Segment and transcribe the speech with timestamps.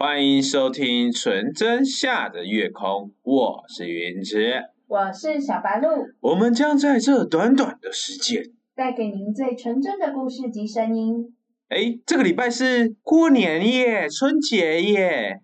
[0.00, 5.88] 欢迎收听纯真下的月空，我是云池，我是小白鹿，
[6.20, 8.44] 我们将在这短短的时间，
[8.76, 11.34] 带给您最纯真的故事及声音。
[11.68, 15.40] 哎，这个礼拜是过年耶，春节耶。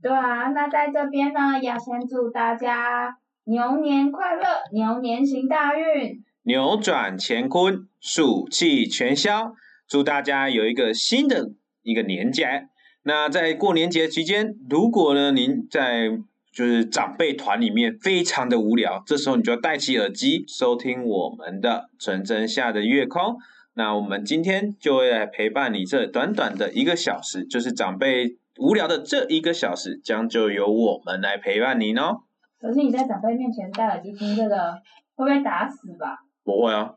[0.00, 4.42] 对啊，那在这边呢，要先祝大家牛年快乐，
[4.72, 9.52] 牛年行大运，扭转乾坤，暑气全消，
[9.86, 11.50] 祝大家有一个新的
[11.82, 12.70] 一个年节。
[13.02, 16.18] 那在过年节期间，如果呢您在
[16.52, 23.36] 就是长辈团里面非常的无聊，这时候你就要戴起耳机收听我们的纯真下的月空。
[23.74, 32.22] 那我们今天就会来陪伴你这短短的一个小时，就是长辈无聊的这一个小时，将就由我们来陪伴你哦。
[32.60, 34.74] 可是你在长辈面前戴耳机听这个，
[35.14, 36.18] 会被打死吧？
[36.44, 36.94] 不会啊。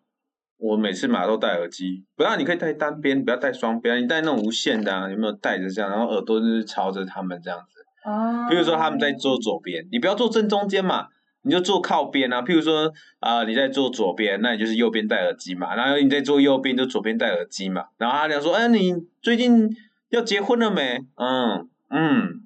[0.64, 4.02] 我每次马都戴耳机，不要你可以戴单边，不要戴双边。
[4.02, 5.92] 你戴那种无线的，啊，有没有戴着这样？
[5.92, 7.86] 然后耳朵就是朝着他们这样子。
[8.10, 8.48] 哦。
[8.50, 11.08] 比如说他们在坐左边，你不要坐正中间嘛，
[11.42, 12.42] 你就坐靠边啊。
[12.42, 15.76] 譬如说啊，你在坐左边，那你就是右边戴耳机嘛。
[15.76, 17.88] 然后你在坐右边，就左边戴耳机嘛。
[17.98, 19.70] 然后他俩说：“哎，你最近
[20.12, 22.42] 要结婚了没？”嗯嗯。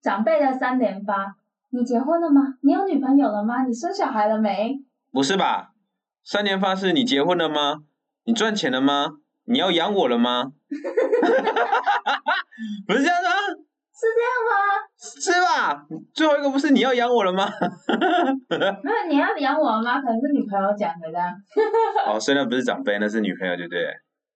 [0.00, 1.34] 长辈的三连发，
[1.70, 2.58] 你结婚了吗？
[2.60, 3.64] 你有女朋友了吗？
[3.64, 4.78] 你生小孩了没？
[5.10, 5.72] 不是吧？
[6.28, 7.84] 三年发誓你结婚了吗？
[8.24, 9.10] 你赚钱了吗？
[9.44, 10.46] 你要养我了吗？
[12.84, 13.30] 不是这样吗？
[13.94, 14.58] 是这样吗？
[14.98, 15.86] 是吧？
[16.12, 17.46] 最后一个不是你要养我了吗？
[18.82, 20.00] 没有，你要养我了吗？
[20.00, 21.32] 可能是女朋友讲的这样。
[22.12, 23.86] 哦，虽然不是长辈，那是女朋友，对不对？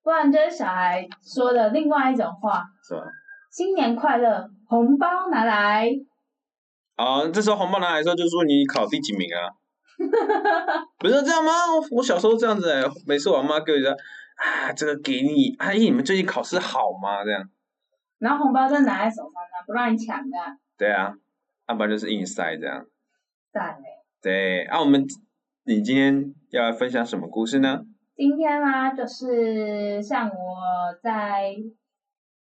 [0.05, 2.63] 不然就是小孩说的另外一种话。
[2.89, 3.03] 是吧？
[3.51, 5.91] 新年快乐，红包拿来。
[6.97, 9.51] 哦，这时候红包拿来的时候，就说你考第几名啊？
[10.99, 11.53] 不是这样吗？
[11.91, 17.23] 我小时候这样子哎，每次我妈给我说啊，这个给你，阿姨你们最近考试好吗？
[17.25, 17.43] 这样，
[18.19, 20.37] 然后红包就拿在手上呢，不让你抢的。
[20.79, 21.13] 对啊，
[21.69, 22.87] 要不然就是硬塞这样。
[23.53, 23.85] 赞嘞。
[24.23, 25.07] 对，啊，我们
[25.65, 27.83] 你今天要来分享什么故事呢？
[28.17, 30.35] 今天呢，就是像我
[31.03, 31.55] 在。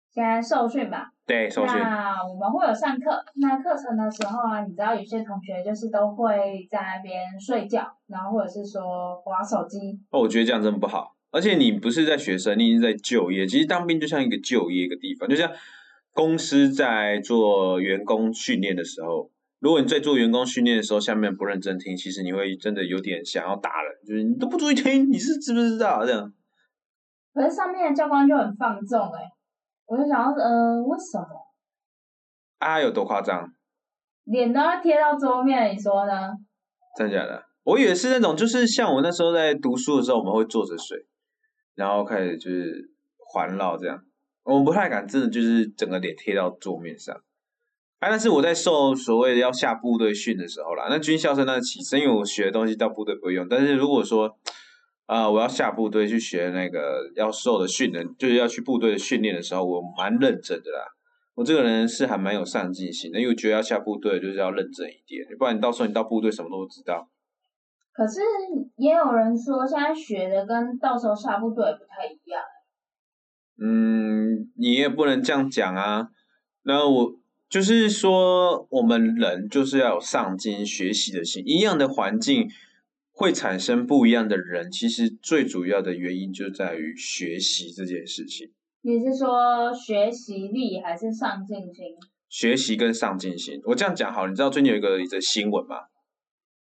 [0.10, 1.78] 现在受训嘛，对，首先。
[1.78, 10.00] 那我们会有上课，那课程的时候啊，你知道有些同学就是都会在那边睡觉，然后或者是说玩手机。
[10.10, 11.18] 哦，我觉得这样真的不好。
[11.30, 13.46] 而且你不是在学生，你是在就业。
[13.46, 15.52] 其实当兵就像一个就业一个地方，就像
[16.14, 26.34] 公司在做员工训练的时候，如果你在做员工训练的时候，下面不认真听，其实你会真的有点想要打人，就是你都不注意听，你是知不知道这样？
[27.34, 29.30] 可是上面的教官就很放纵哎。
[29.88, 31.28] 我就想要，嗯，为什么？
[32.60, 33.50] 啊，有多夸张？
[34.26, 36.30] 脸都要贴到桌面，你说呢？
[36.98, 37.42] 真的假的？
[37.64, 41.06] 我以为是那种，就是像我那时候在读书的时候，我们会坐着睡，
[41.76, 44.02] 然后开始就是环绕这样。
[44.44, 47.16] 我们不太敢真的就是整个脸贴到桌面上。
[48.00, 53.48] 啊，但是我在受所谓的要下部队训的时候啦，那军校生那起身，因为我学的东西到部队不会用。
[53.50, 54.38] 但是如果说，
[55.08, 55.28] 啊！
[55.30, 60.86] 我要下部队去学那个要受的训练，就是要去部队的训练的时候，我蛮认真的啦。
[61.34, 67.08] 我这个人是还蛮有上进心的，因为我觉得要下部队就是要认真一点，不然你到时候你到部队什么都不知道。
[67.94, 68.20] 可是
[68.76, 72.42] 也有人说，现在学的跟到时候下部队不太一样。
[73.60, 76.10] 嗯，你也不能这样讲啊。
[76.64, 77.16] 那我
[77.50, 82.50] 就是说，我们人就是要有上进学习的心，一样的环境。
[83.18, 88.54] 会产生不一样的人，其实最主要的原因就在于学习这件事情。
[88.82, 91.96] 你是说学习力还是上进心？
[92.30, 94.28] 学习跟上进心，我这样讲好。
[94.28, 95.78] 你知道最近有一个一则新闻吗？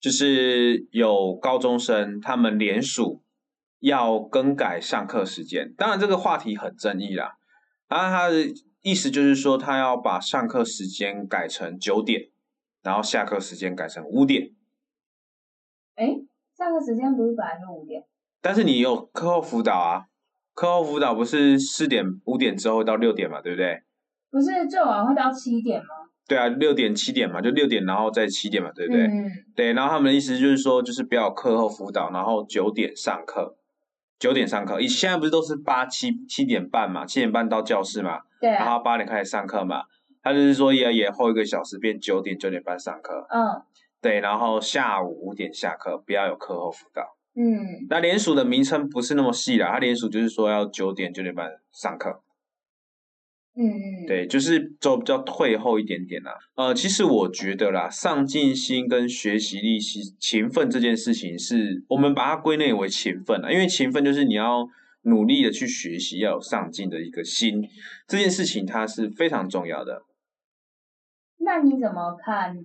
[0.01, 3.23] 就是有高中生他们联署
[3.81, 7.37] 要更改上课时间，当然这个话题很争议啦。
[7.87, 12.31] 然后他的意思就是说，他要把上课时间改成九点，
[12.83, 14.53] 然后下课时间改成五点。
[15.97, 16.26] 哎。
[16.67, 18.03] 上课时间不是本来就五点，
[18.43, 20.07] 但是你有课后辅导啊，
[20.53, 23.85] 课后辅导不是四点五点之后到六点嘛，对不对？
[24.33, 25.87] 不是最晚会到七点吗？
[26.27, 29.05] 对啊，六点七点嘛，就六点然后再七点嘛，对不对？
[29.05, 29.31] 嗯。
[29.55, 33.57] 对，然后他们的意思就是说，就是不要课后辅导，然后九点上课，
[34.19, 34.81] 九点上课。
[34.81, 38.51] 以现在不是都是八七七点半嘛，七点半到教室嘛，对。
[38.51, 39.85] 然后八点开始上课嘛，
[40.21, 43.25] 他就是说要延后一个小时，变九点九点半上课。
[43.31, 43.63] 嗯。
[44.07, 47.17] 对，然后下午五点下课，不要有课后辅导。
[47.35, 52.23] 嗯，那联署的名称不是那么细啦，它联署就是说要九点九点半上课。
[53.57, 56.39] 嗯嗯，对，就是走比较退后一点点啦。
[56.55, 64.69] 呃，其实我觉得啦，上进心跟学习力、勤勤奋这件事情，是我们把它归类为勤奋啊，因为勤奋就是你要
[65.03, 67.69] 努力的去学习，要有上进的一个心，
[68.07, 70.05] 这件事情它是非常重要的。
[71.39, 72.65] 那你怎么看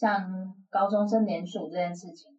[0.00, 2.30] 像高中生联署这件事情？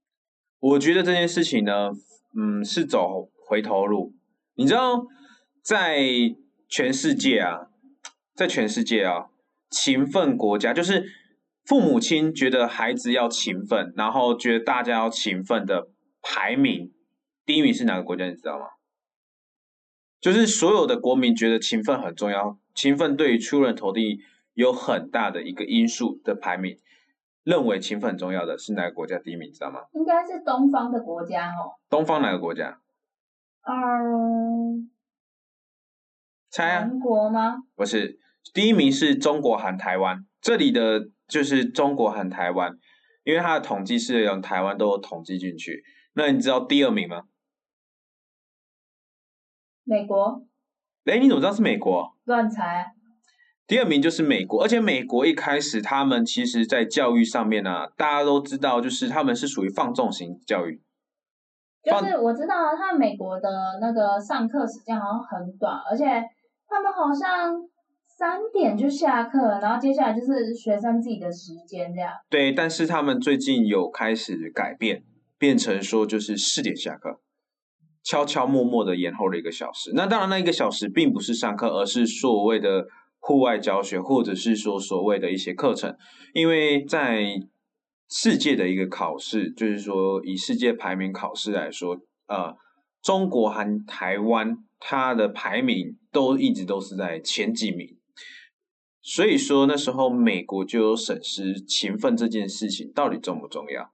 [0.59, 1.91] 我觉得这件事情呢，
[2.35, 4.15] 嗯，是走回头路。
[4.55, 5.05] 你知道，
[5.61, 5.99] 在
[6.67, 7.67] 全世界啊，
[8.33, 9.27] 在全世界啊，
[9.69, 11.05] 勤奋国家就是
[11.63, 15.89] 父母亲觉得孩子要勤奋，然后觉得大家要勤奋的
[16.23, 16.91] 排名，
[17.45, 18.25] 第一名是哪个国家？
[18.25, 18.65] 你知道吗？
[20.19, 24.19] 就是所有的国民觉得勤奋很重要，勤奋对于出人头地
[24.55, 26.77] 有很大的一个因素的排名，
[27.43, 29.51] 认为勤奋很重要的是哪个国家第一名？
[29.51, 29.81] 知道吗？
[29.93, 31.73] 应该是东方的国家哦。
[31.89, 32.79] 东方哪个国家？
[33.63, 34.89] 嗯，
[36.49, 36.81] 猜啊？
[36.81, 37.63] 韩国吗？
[37.75, 38.19] 不是，
[38.53, 42.77] 第一名是中国含台湾，这里的就是中国含台湾，
[43.23, 45.83] 因为它的统计是用台湾都有统计进去。
[46.13, 47.23] 那你知道第二名吗？
[49.83, 50.45] 美国？
[51.05, 52.15] 哎，你怎么知道是美国？
[52.25, 52.93] 乱猜。
[53.71, 60.81] 第二名就是美国，而且美国一开始他们其实在教育上面呢，大家都知道，就是他们是属于放纵型教育。
[61.81, 66.03] 就是我知道他美国的那个上课时间好像很短，而且
[66.67, 67.55] 他们好像
[68.05, 72.11] 三点就下课，然后接下来就是学生自己的时间这样。
[72.29, 75.01] 对，但是他们最近有开始改变，
[75.37, 77.21] 变成说就是四点下课。
[78.03, 82.83] 悄悄默默的延后了一个小时，那当然那一个小时并不是上课，而是所谓的
[83.21, 85.95] 户外教学，或者是说所谓的一些课程。
[86.33, 87.39] 因为在
[88.09, 91.97] 世界的一个考试，就是说以世界排名考试来说，
[92.27, 92.53] 呃，
[93.01, 97.87] 中国和台湾它的排名都一直都是在前几名，
[99.01, 103.93] 所以说那时候美国就有审视勤奋这件事情到底重不重要。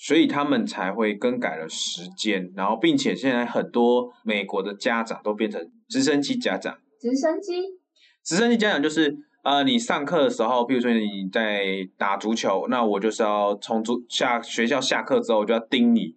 [0.00, 6.78] 所以他们才会更改了时间，然后并且现在很多美国的家长都变成直升机家长。
[6.98, 7.78] 直升机？
[8.22, 16.16] 直升机家长就是呃，你上课的时候，比如说你在打足球，那我就是要从足下学校下课之后，我就要盯你。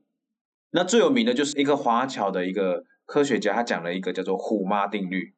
[0.71, 5.33] 那最有名的就是一个华侨的一个科学家，他讲了一个叫做“虎妈定律”，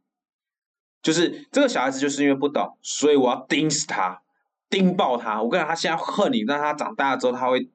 [1.04, 4.22] 就是这个小孩子就是因为不懂，所以我要盯死他，
[4.70, 5.42] 盯爆他。
[5.42, 7.70] 我跟你讲，他现在恨你，但他长大了之后他会。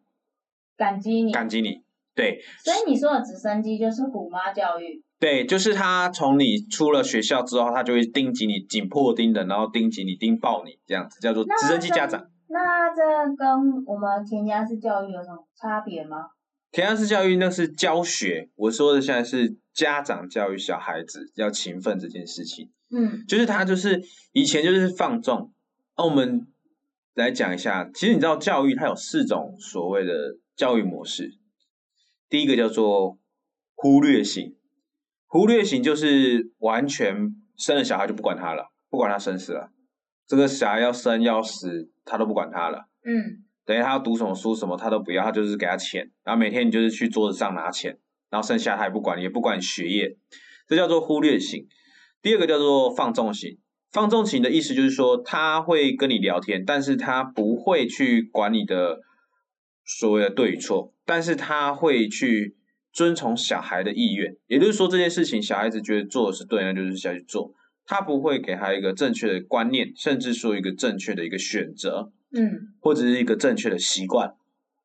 [0.76, 1.82] 感激你，感激你，
[2.15, 2.41] 对。
[2.62, 5.03] 所以你说的直升机就是虎妈教育。
[5.19, 12.29] 对，就是他从你出了学校之后，他就会盯紧你，紧迫盯的，然后盯紧你，盯爆你，这样子叫做直升机家长。
[12.49, 13.03] 那这
[13.37, 16.19] 跟我们填鸭式教育有什么差别吗？
[16.70, 22.70] 填鸭式教育那是教学，我说的现在是家长教育小孩子要勤奋这件事情。
[22.91, 25.53] 嗯，就是他就是以前就是放纵。
[25.97, 26.47] 那我们
[27.15, 30.38] 来讲一下，其实你知道教育它有四种所谓的。
[30.59, 31.38] 教育模式，
[32.29, 33.17] 第一个叫做
[33.76, 34.56] 忽略型，
[35.28, 37.14] 忽略型就是完全
[37.56, 39.70] 生了小孩就不管他了，不管他生死了，
[40.26, 47.98] 这个小孩要生要死他都不管他了，嗯，等于他要读什么书什么他都不要，他就是给他钱，然后每天你就是去桌子上拿钱，
[48.30, 50.16] 然后剩下他也不管，也不管学业，
[50.66, 51.66] 这叫做忽略型。
[52.22, 53.58] 第二个叫做放纵型，
[53.92, 59.00] 放纵型的意思就是说他会跟你聊天，但是他不会去管你的。
[59.91, 62.57] 所谓的对与错，但是他会去
[62.98, 67.55] 遵从小孩的意愿，也就是说这件事情小孩子觉得做的是对，那就是下去做，
[67.86, 74.34] 他不会给他一个正确的观念，甚至说一个正确的一个选择，嗯，或者是一个正确的习惯。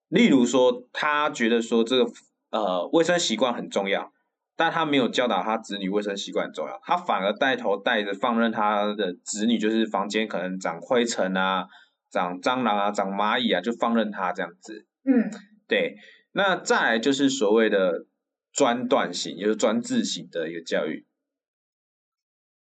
[0.09, 2.11] 例如说，他觉得说这个
[2.51, 4.13] 呃卫生习惯很重要，
[4.55, 11.65] 但他没有教导他子女卫生习惯很重要，他反而带头带着放任他的子女，就是房间可能长灰尘啊、
[12.11, 14.85] 长蟑螂啊、长蚂蚁啊，就放任他这样子。
[15.03, 15.31] 嗯，
[15.67, 15.95] 对，
[16.35, 18.05] 那再来就是所谓的
[18.51, 21.05] 专断型，也就是专制型的一个教育，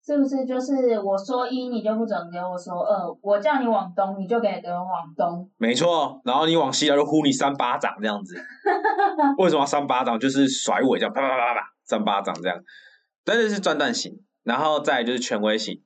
[0.05, 0.45] 是不是？
[0.45, 5.50] 就是我说一，你就不准给我说二；我叫你往东，你就给给我往东。
[5.57, 8.36] 没错，然后你往西，就呼你三巴掌这样子。
[9.39, 10.19] 为什么三巴掌？
[10.19, 12.63] 就是甩尾这样，啪啪啪啪啪，三巴掌这样。
[13.24, 15.81] 但是是专断型，然后再就是权威型。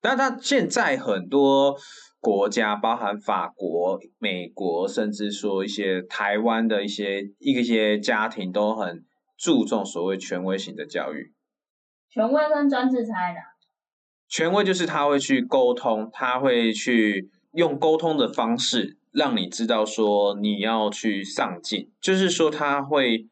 [0.00, 1.76] 但他现在很多。
[2.24, 9.04] 国家包含法国、美国，甚至说一些台湾的一些一些家庭都很
[9.36, 11.34] 注重所谓权威型的教育。
[12.08, 13.40] 权威跟专制差的？
[14.26, 23.28] 权威就是他会去沟通，他会去用沟通的方式让你知道说你要去上进，就是说他会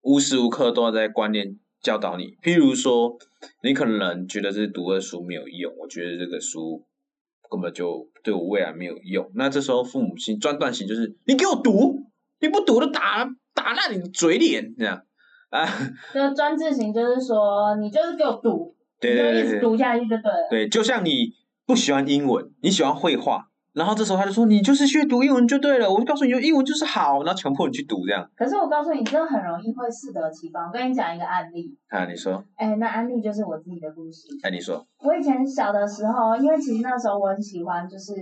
[0.00, 2.38] 无时无刻都要在观念教导你。
[2.42, 3.18] 譬如说，
[3.62, 6.86] 你可能觉得这读的书没有用，我觉得这个书。
[7.52, 9.30] 根本就对我未来没有用。
[9.34, 12.06] 那这时候父母亲专断型就是你给我读，
[12.40, 15.02] 你不读就打打烂你的嘴脸这样
[15.50, 15.68] 啊。
[16.14, 20.48] 就专制型就是说你就是给我读，对对对，一直读下去就对了。
[20.48, 21.34] 对，就像你
[21.66, 23.50] 不喜欢英文，你喜欢绘画。
[23.74, 28.28] 然后这时候他就说：“你就是去读英文就对了。”我就告诉你，英文就是好，然后强迫你去读这样。
[28.36, 30.62] 可是我告诉你，真的很容易会适得其反。
[30.62, 31.74] 我跟你讲一个案例。
[31.88, 32.44] 啊，你说。
[32.56, 34.28] 哎，那案例就是我自己的故事。
[34.42, 34.86] 哎，你说。
[35.02, 38.12] 我以前小的时候，因为其实那时候我很喜欢，就是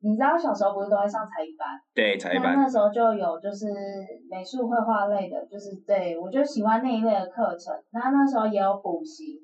[0.00, 1.68] 你知道小时候不是都会上才艺班？
[1.94, 2.56] 对，才艺班。
[2.56, 3.66] 那时候就有就是
[4.30, 7.74] 美术绘画类的，就是对我就喜欢那一类的课程。
[7.92, 9.43] 那那时候也有补习。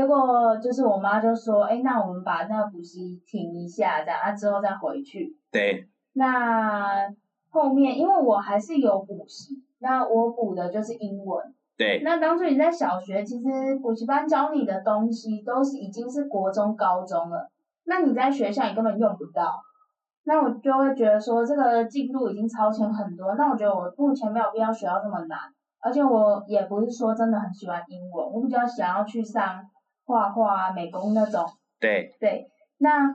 [0.00, 5.86] 结果就是我妈就说：“哎，那我们把那个补习停一下，这样啊之后再回去。”对。
[6.14, 7.06] 那
[7.50, 11.54] 后面因为我还是有补习，那我补的就是英文。
[11.76, 12.00] 对。
[12.02, 17.50] 那当初你在小学，其实补习班教你的东西都是已经是国中、高中了，
[17.84, 19.52] 那你在学校你根本用不到。
[20.24, 25.38] 那我就会觉得说这个进度已经超前很多，那我觉得我目前没有必要学到这么难，
[25.82, 29.62] 而且我也不是说真的很喜欢英文，我比较想要去上。
[30.10, 31.46] 画画啊、美工那种，
[31.78, 33.08] 对对，那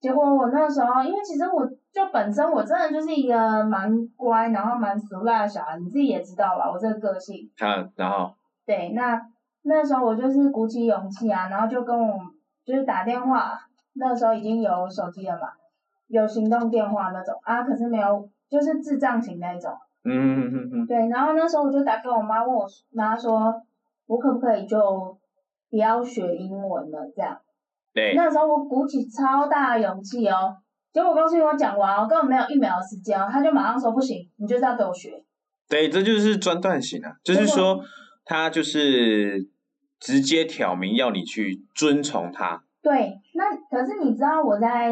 [0.00, 7.48] 结果我那时候，因为其实我就本身我真的就是一个蛮乖，然后蛮俗辣的小孩，你自己也知道吧，我这个个性。
[7.62, 8.34] 嗯，然后。
[8.66, 9.20] 对，那
[9.62, 12.18] 那时候我就是鼓起勇气啊，然后就跟我
[12.64, 13.52] 就是打电话，
[13.94, 15.48] 那时候已经有手机了嘛，
[16.08, 19.72] 有行动电话那种啊，可是没有就是智障型那种。
[20.04, 20.86] 嗯嗯嗯嗯。
[20.86, 23.54] 对，然后那时候我就打给我妈，问我妈说，
[24.06, 25.16] 我可不可以就。
[25.74, 27.36] 不要学英文了，这样。
[27.92, 28.14] 对。
[28.14, 30.54] 那时候我鼓起超大的勇气哦，
[30.92, 35.24] 结果我告诉你，我讲完哦，根本没有一秒的时间哦，他就马上说不行，你就是要给我学。
[35.68, 37.80] 对，这就是专断型啊，就是说
[38.24, 39.48] 他就是
[39.98, 42.62] 直接挑明要你去遵从他。
[42.80, 44.90] 对，那可是你知道我在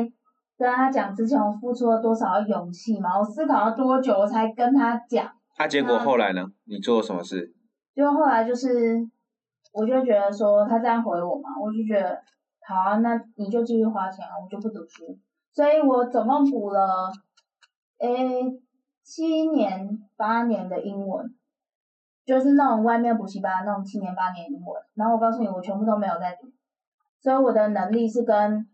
[0.58, 3.20] 跟他讲之前，我付出了多少勇气吗？
[3.20, 5.30] 我思考了多久，我才跟他讲。
[5.54, 6.44] 他结果后来呢？
[6.64, 7.54] 你做了什么事？
[7.94, 9.08] 就后来就是。
[9.72, 12.22] 我就觉得说他这样回我嘛，我就觉得
[12.66, 15.18] 好啊，那你就继续花钱啊，我就不读书。
[15.52, 17.10] 所以我总共补了
[17.98, 18.42] 诶
[19.02, 21.34] 七年八年的英文，
[22.24, 24.82] 就是那种外面补习班那种七年八年英文。
[24.94, 26.48] 然后我告诉你，我全部都没有在读，
[27.20, 28.66] 所以我的能力是跟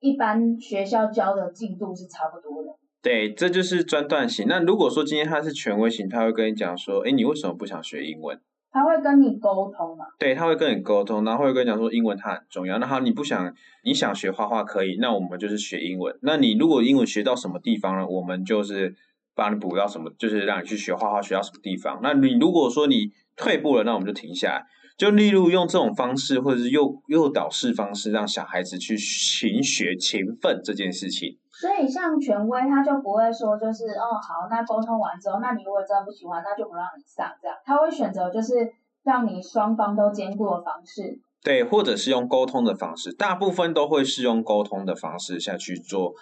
[0.00, 2.70] 一般学校教的进度是差不多的。
[3.02, 4.46] 对，这就是专断型。
[4.48, 8.40] 那如果说今天他是权威型，他会跟你讲说，哎，你为什么不想学英文？
[8.72, 10.06] 他会跟你沟通嘛？
[10.18, 12.78] 对，他会跟你沟通，然后会跟你讲说英文它很重要。
[12.78, 16.18] 那好，你不想你想学画画可以，那我们就是学英文。
[16.22, 18.06] 那你如果英文学到什么地方呢？
[18.06, 18.94] 我们就是
[19.34, 22.00] 帮你补到什么，就是让你去学画画学到什么地方。
[22.02, 24.64] 那你如果说你退步了，那我们就停下来。
[24.96, 31.36] 就例如用这种方式，或者是诱诱导式方式，让小孩子去勤学勤奋这件事情。
[31.62, 37.56] 所以像权威，他就不会说就是哦好，那沟通完之后，那你如果真的不喜欢，那就不让你上这样。
[37.64, 38.68] 他会选择就是
[39.04, 41.20] 让你双方都兼顾的方式。
[41.40, 46.14] 对，或者是用沟通的方式，大部分都会是用沟通的方式下去做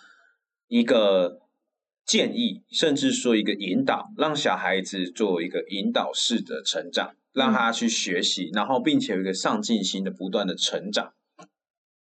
[0.69, 1.41] 一个
[2.05, 11.15] 建议，甚至说一个引导，让小孩子做一个引导式的成长，让他去学习，然后并且有一个上进心的不断的成长。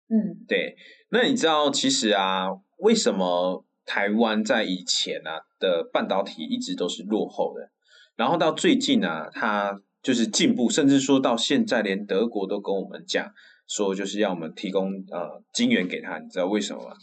[0.07, 0.77] 嗯，对。
[1.09, 2.47] 那你知道其实啊？
[2.77, 7.69] 为什么台湾在以前啊的半导体一直都是落后的，
[8.15, 13.31] 然后到最近啊，它就是进步，甚至说到现在，连德国都跟我们讲
[13.67, 16.95] 说，就是要我们提供呃晶圆给他，你知道为什么吗？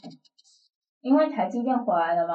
[1.01, 2.35] 因为台积电回来了吗？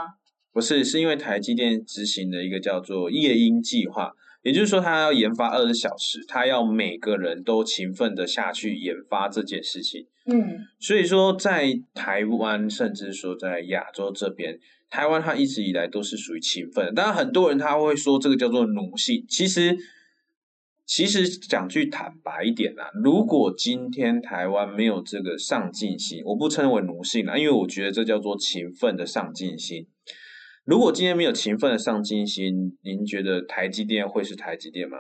[0.51, 4.13] 不是，是因为台积电执行的一个叫做夜鹰计划。
[4.41, 10.05] 也就是说，他要研发二十小时，他要每个人都勤奋的下去研发这件事情。
[10.25, 14.58] 嗯，所以说在台湾，甚至说在亚洲这边，
[14.89, 16.93] 台湾它一直以来都是属于勤奋。
[16.93, 19.25] 当然，很多人他会说这个叫做奴性。
[19.27, 19.75] 其实，
[20.86, 29.86] 其实讲句坦白一点啦，如果今天台湾没有这个上进心，我不称为奴性啦，因为我觉得这叫做勤奋的上进心。
[30.69, 34.99] 如果今天没有勤奋的上进心，您觉得台积电会是台积电吗？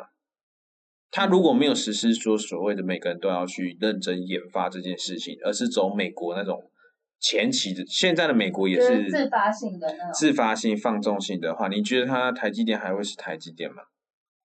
[1.11, 6.71] 他如果没有实施说所谓的每个人都要去认真研发这件事情，而是走美国那种
[7.19, 13.83] 前期的，现在的美国也是自发性的那种自发性放纵性的话，你觉得他台积电还会是台积电吗？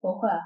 [0.00, 0.38] 不会啊。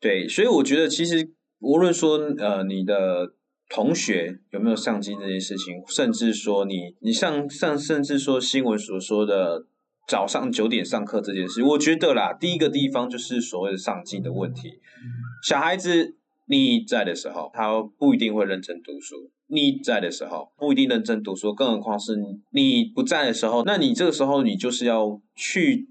[0.00, 3.34] 对，所以我觉得其实无论说呃你的
[3.68, 9.66] 同学有没有上进这件事情，甚至说你你上上甚至说新闻所说的。
[10.06, 14.78] 早上九点上课这件事，我觉得啦，第一个地方就是所谓的上进的问题。
[15.42, 19.16] 小孩子你在的时候，他不一定会认真读书；
[19.48, 21.52] 你在的时候，不一定认真读书。
[21.52, 22.16] 更何况是
[22.50, 25.88] 你不在的时候，那你这个时候你就是要去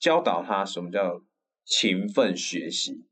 [0.00, 1.22] 教导他什么叫
[1.64, 3.04] 勤奋学习。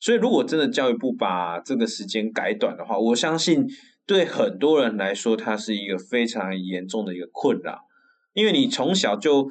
[0.00, 3.66] 所以，如果真的教育部把这个时间改短的话，我相信
[4.04, 7.86] 对很多人来说，它是一个非常严重的一个困扰，
[8.34, 9.48] 因为你从小就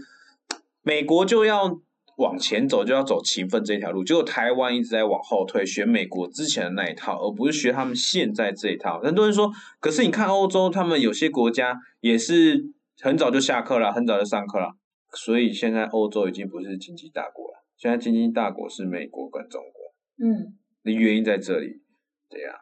[0.88, 1.82] 美国就要
[2.16, 9.02] 往前走，就要走勤奋这条路，结果台湾一直在往后退，学美国之前的那一套，而不是学他们现在这一套。
[9.02, 9.52] 很多人说，
[9.82, 12.64] 可是你看欧洲，他们有些国家也是
[13.02, 14.70] 很早就下课了，很早就上课了，
[15.12, 20.26] 所以现在欧洲已经不是经济大国了，现在经济大国是美国跟中国。
[20.26, 21.82] 嗯，的原因在这里，
[22.30, 22.54] 对呀、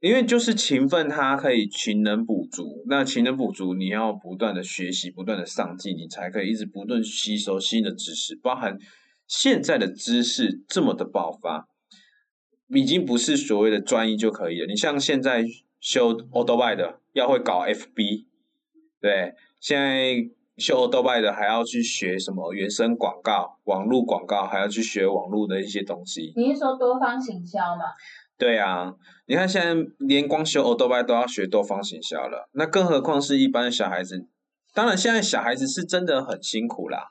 [0.00, 2.82] 因为就是勤奋，它可以勤能补足。
[2.86, 8.78] 那勤能补足，你要不断的学习，不断的上进，你才可以一直不断吸收新的知识，包含
[9.26, 11.68] 现在的知识这么的爆发，
[12.68, 14.66] 已经不是所谓的专一就可以了。
[14.66, 15.44] 你像现在
[15.78, 18.24] 修 o d o b y 的，要会搞 FB，
[19.02, 20.14] 对，现在
[20.56, 26.32] 修 o d o b y 的还要去学什么原生广告、网络广告，还要去学网络的一些东西。
[26.36, 27.84] 你是说多方行销吗？
[28.40, 28.94] 对啊，
[29.26, 34.26] 你看现在连光修 o b y 都要学多方行销了，那更何况是一般的小孩子。
[34.72, 37.10] 当然，现在小孩子是真的很辛苦啦。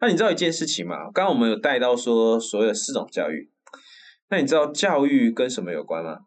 [0.00, 1.10] 那你知道一件事情吗？
[1.12, 3.50] 刚刚我们有带到说所有四种教育，
[4.30, 6.20] 那你知道教育跟什么有关吗？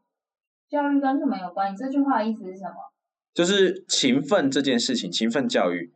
[0.69, 1.73] 教育跟什么有关？
[1.73, 2.75] 你这句话的意思是什么？
[3.33, 5.91] 就是勤奋这件事情，勤奋教育，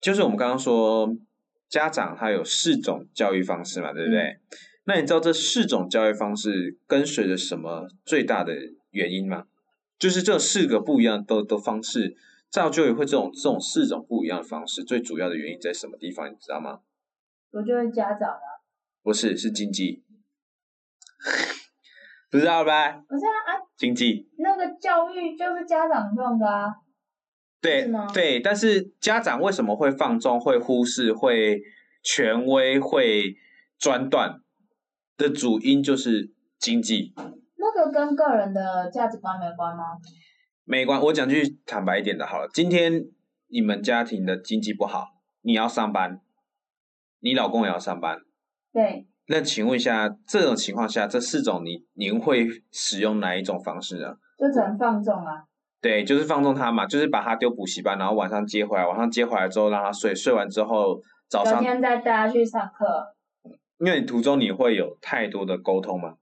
[0.00, 1.08] 就是我们刚刚说
[1.68, 4.38] 家长他有四种教育方式嘛，对不对？
[4.84, 8.52] 那你知道这四种教育方式跟随着什么最大的
[8.90, 9.44] 原因吗？
[9.98, 12.16] 就是这四个不一样的的方式，
[12.50, 16.28] 造就也会这种这种四种不一样的方式，最主要的原因在什么地方？
[16.28, 16.80] 你知道吗？
[17.52, 18.48] 我就是家长啊。
[19.04, 20.02] 不是，是经济，
[22.30, 22.92] 不知道吧？
[22.92, 24.28] 不是啊啊，经济。
[24.38, 26.66] 那个教育就是家长用的啊。
[27.60, 31.60] 对吗对，但是家长为什么会放纵、会忽视、会
[32.02, 33.36] 权威、会
[33.78, 34.40] 专断
[35.22, 37.14] 的主因就是经济。
[37.56, 39.84] 那个跟个人的价值观没关吗？
[40.64, 43.04] 没关，我讲句坦白一点的好了，今天
[43.48, 45.06] 你们家庭的经济不好，
[45.42, 46.20] 你要上班，
[47.20, 48.18] 你老公也要上班，
[48.72, 54.14] 对，那请问一下，这种情况下，这四种你您会使用哪一种方式呢？
[54.38, 55.44] 就只能放纵啊。
[55.80, 63.14] 对，就是放纵他嘛，就是把他丢补习班，然后晚上接回来，晚上接回来之后让他睡，睡完之后早上，隔天再带他去上课，
[63.84, 66.14] 因为你途中你会有太多的沟通嘛，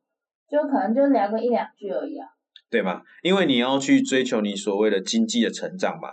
[0.49, 2.27] 就可能就聊个一两句而已啊。
[2.71, 3.03] 对吗？
[3.23, 6.09] 因为你要去追求你所谓的经济的成长嘛。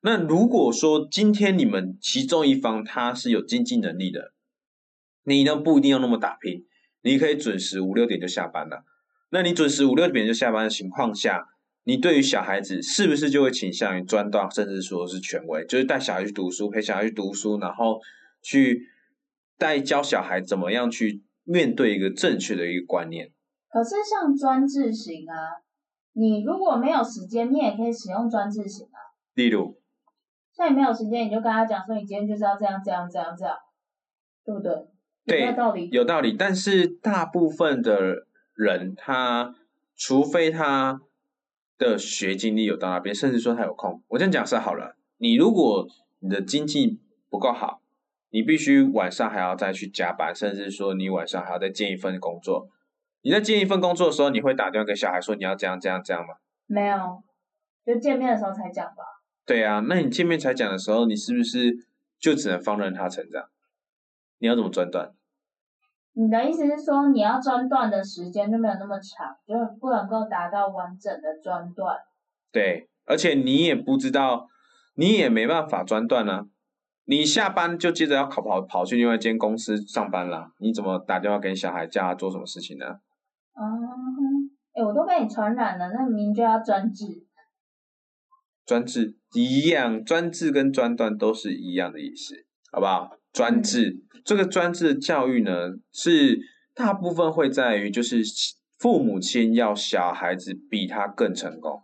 [0.00, 4.32] 那如果说今天你们其中一方他是有经济能力的，
[5.24, 6.64] 你呢不一定要那么打拼，
[7.02, 8.84] 你可以准时五六点就下班了。
[9.30, 11.48] 那你准时五六点就下班的情况下，
[11.84, 18.00] 你对于小孩子是不是就会倾向于专断，甚至说是权威，就是带小孩去读书，陪小孩去读书，然后
[18.40, 18.86] 去
[19.58, 23.32] 带教小孩怎么样去面对一个正确的一个观念。
[23.68, 25.62] 可是像专制型啊，
[26.12, 28.98] 你如果没有时间，你也可以使用专制型啊。
[29.34, 29.78] 例如，
[30.56, 33.54] 像你没有时间，你就跟他讲说，你今天就是要这样这样这样这样，
[34.44, 34.72] 对不对？
[35.26, 35.90] 对有没有道理？
[35.90, 39.54] 有道理，但是大部分的人他，
[39.96, 41.00] 除非他
[41.76, 44.96] 的学经历有到那边，甚至说他有空，我这样讲是好了。
[45.18, 45.86] 你如果
[46.20, 47.82] 你的经济不够好，
[48.30, 52.68] 你必须晚上还要再去加班，甚至说你晚上还要再兼一份工作。
[53.22, 56.34] 你在兼一份工作的时候，你会打电话给小孩说你要这样这样这样吗？
[56.66, 57.22] 没有，
[57.84, 59.02] 就见面的时候才讲吧。
[59.44, 61.74] 对啊，那你见面才讲的时候，你是不是
[62.18, 63.48] 就只能放任他成长？
[64.38, 65.12] 你要怎么专断？
[66.12, 71.96] 你的意思是说，你要专断的时间就没有那么长，就不能够达到完整的专断。
[72.50, 74.48] 对，而且你也不知道，
[74.94, 76.46] 你也没办法专断啊。
[77.08, 82.86] 你下班就接着要跑跑跑去另外一间公司上班啦，你怎么打电话给小孩叫他做什么事情呢？
[82.86, 83.62] 啊，
[84.74, 87.04] 哎、我都被你传染了，那明明就要专制。
[88.66, 92.34] 专制一样，专制跟专断都是一样的意思，
[92.72, 93.16] 好不好？
[93.32, 95.52] 专制、这个专制的教育呢，
[95.92, 96.40] 是
[96.74, 98.22] 大部分会在于就是
[98.78, 101.82] 父母亲要小孩子比他更成功。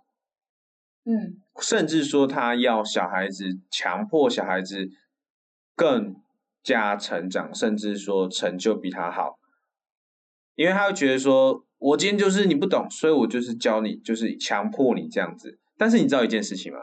[1.05, 4.89] 嗯，甚至说他要小孩子强迫小孩子
[5.75, 6.17] 更
[6.63, 9.39] 加成长，甚至说成就比他好，
[10.55, 15.59] 因为他会觉得说，我今天就是你不懂，所以我就是教你，就是强迫你这样子。
[15.77, 16.81] 但是你知道一件事情吗？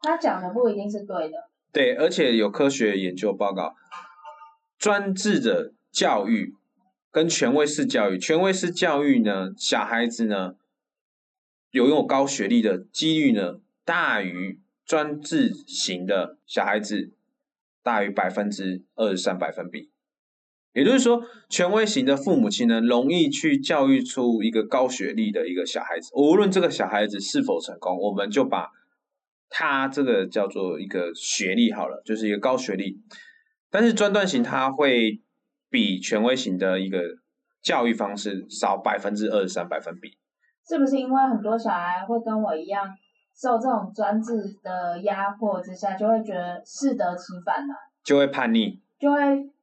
[0.00, 1.50] 他讲的不一定是对的。
[1.72, 3.74] 对，而且有科学研究报告，
[4.78, 6.54] 专制的教育
[7.10, 10.54] 跟权威式教育，权威式教育呢，小孩子呢
[11.70, 17.12] 有拥有高学历的几率呢，大于专制型的小孩子，
[17.88, 19.90] 大于百分之二十三百分比。
[20.74, 26.10] 也就是说，权威型的父母亲呢，容易去教育出一个高学历的一个小孩子。
[26.14, 28.68] 无论这个小孩子是否成功，我们就把
[29.48, 33.00] 他这个叫做一个学历好了，就是一个高学历。
[33.70, 35.22] 但是专断型他会
[35.70, 37.00] 比权威型的一个
[37.62, 40.18] 教育方式少百分之二十三百分比。
[40.68, 42.86] 是不是因为很多小孩会跟我一样，
[43.40, 44.32] 受这种专制
[44.64, 47.74] 的压迫之下，就会觉得适得其反呢？
[48.02, 49.18] 就会叛逆，就会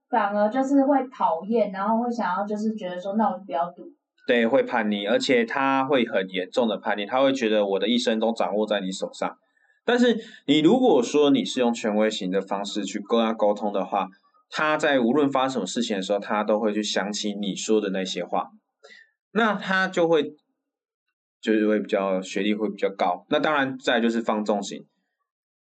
[0.09, 3.83] 反而就是会讨厌，然后会想要就是觉得说，那我就不要赌。
[4.25, 9.37] 对，会叛逆，而且他会很严重的叛逆，他会觉得我的一生都掌握在你手上。
[9.83, 14.07] 但是你如果说你是用权威型的方式去跟他沟通的话，
[14.49, 18.51] 他在无论发生什么事情的时候，他都会去想起你说的那些话，
[19.33, 20.33] 那他就会。
[21.45, 24.83] 就是会比较学历会比较高，那当然再就是放纵型，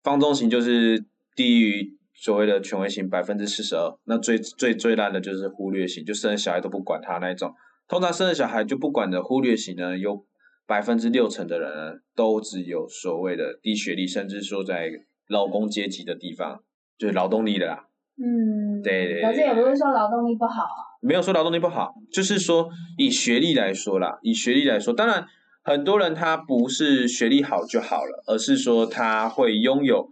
[0.05, 7.53] 放纵型就是低于所谓的权威型百分之四十二，那最最最烂的就是忽略型，就生小孩都不管他那一种。
[7.89, 10.25] 通常生了小孩就不管的忽略型呢，有
[10.69, 14.89] 百分之六成的人呢都只有所谓的低学历，甚至说在
[15.27, 16.63] 劳工阶级的地方，
[16.97, 17.89] 就是劳动力的啦。
[18.17, 19.21] 嗯，对。
[19.21, 20.79] 可是也不是说劳动力不好啊。
[21.01, 25.27] 没有说劳动力不好，就是说以学历来说啦，以学历来说，当然。
[25.63, 30.11] 很多人他不是学历好就好了，而是说他会拥有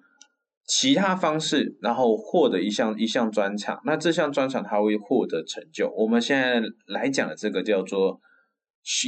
[0.67, 3.81] 其他方式，然后获得一项一项专长。
[3.85, 5.91] 那这项专长他会获得成就。
[5.91, 8.21] 我们现在来讲的这个叫做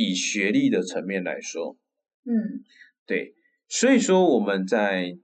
[0.00, 1.76] 以学历的层面来说，
[2.24, 2.64] 嗯，
[3.06, 3.34] 对。
[3.68, 5.16] 所以说我们在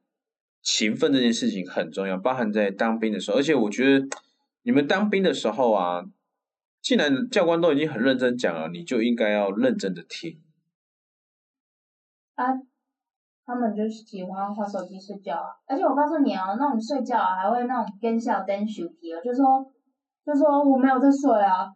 [0.63, 3.37] 勤奋这件事情很重要，包含在当兵的时候。
[3.37, 4.07] 而且我觉得
[4.63, 6.03] 你们当兵的时候啊，
[6.81, 10.39] 既然教官都已经很认真讲了，你就应该要认真的听。
[12.39, 12.55] 啊，
[13.45, 15.51] 他们就喜欢玩手机睡觉啊！
[15.67, 19.67] 而且我告诉你哦，那种睡觉啊还会那种跟笑跟手机哦，就说
[20.25, 21.67] 就说我没有在睡啊，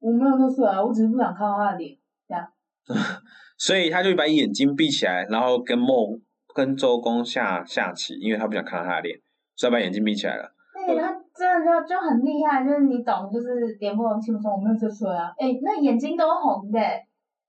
[0.00, 1.96] 我没有在睡啊，我只是不想看到他的脸，
[2.28, 2.46] 这样。
[3.56, 6.20] 所以他就把眼睛闭起来，然后跟梦
[6.54, 9.18] 跟周公下下棋，因为他不想看到他的脸，
[9.56, 10.52] 所以把眼睛闭起来了。
[10.86, 16.78] 对，他真的就就很厉害，就是你懂，就是点不清说，我没有在睡啊，哎，那眼睛都红的，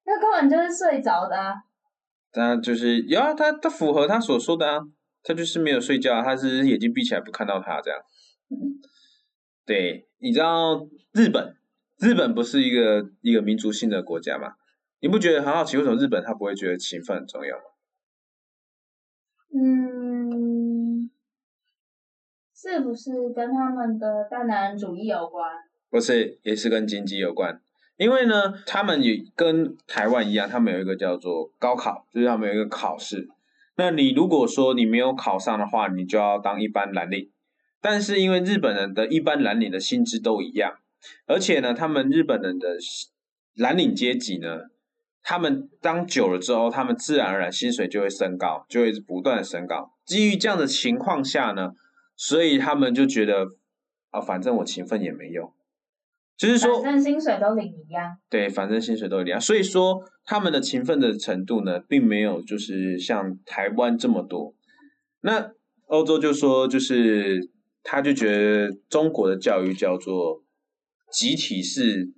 [0.05, 1.53] 那根本就是睡着的啊。
[2.35, 4.81] 他就是有啊，他他符合他所说的啊，
[5.23, 7.99] 他就是没有睡觉，他是眼睛闭起来不看到他这样。
[9.65, 11.55] 对，你知道日本，
[11.97, 14.55] 日本不是一个一个民族性的国家吗？
[14.99, 17.63] 你不觉得很好奇，为什么日本他不会觉得勤奋很重要吗？
[19.57, 21.09] 嗯，
[22.53, 25.49] 是不是跟他们的大男人主义有关？
[25.89, 27.61] 不是，也是跟经济有关。
[27.97, 33.29] 因为呢，他们也跟台湾一样，他们有一个叫做高考，就是他们有一个考试。
[33.77, 37.29] 那你如果说你没有考上的话，你就要当一般蓝领。
[37.81, 40.73] 但是因为日本人的一般蓝领的薪资都一样，
[41.27, 42.77] 而且呢，他们日本人的
[43.55, 44.61] 蓝领阶级呢，
[45.21, 49.93] 他们当久了之后，他们自然而然薪水就会升高，就会不断的升高。
[50.03, 51.73] 基于这样的情况下呢，
[52.15, 53.51] 所以他们就觉得
[54.09, 55.53] 啊，反正我勤奋也没用。
[56.37, 58.17] 就是说，反正薪水都领一样。
[58.29, 64.53] 对，反正薪水都一样，所以说他们的勤奋的程度呢，并没有就是像台湾这么多。
[65.21, 65.51] 那
[65.87, 67.39] 欧洲就说，就是
[67.83, 70.43] 他就觉得中国的教育叫做
[71.11, 72.09] 集体式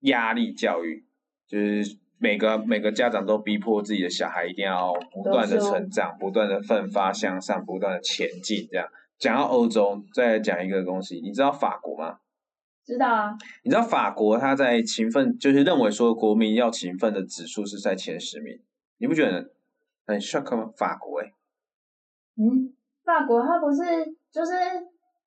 [0.00, 1.04] 压力教育，
[1.48, 8.68] 就是每个每个家长都逼迫自己的小孩一定要不断的成长，不断的奋发向上，不断的前进。
[8.70, 8.86] 这样
[9.18, 12.18] 讲到欧洲，再讲一个东西，你知道法国吗？
[12.88, 18.58] 知道啊，你知道法国他在勤奋，就是认为说国民要勤奋的指数是在前十名，
[18.96, 19.50] 你不觉得
[20.06, 20.72] 很 shock 吗？
[20.74, 21.26] 法国哎，
[22.36, 22.72] 嗯，
[23.04, 23.82] 法国他不是
[24.32, 24.52] 就是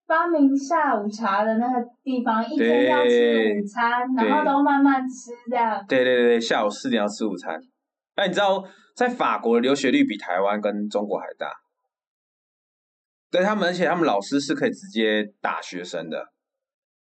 [0.07, 5.85] 发明下午茶的那个地方，一天要吃午餐，然后都慢慢吃这样。
[5.87, 7.61] 对对对对，下午四点要吃午餐。
[8.15, 8.63] 那，你知道
[8.95, 11.53] 在法国留学率比台湾跟中国还大？
[13.29, 16.31] 对他们，而且他们老师是可以直接打学生的。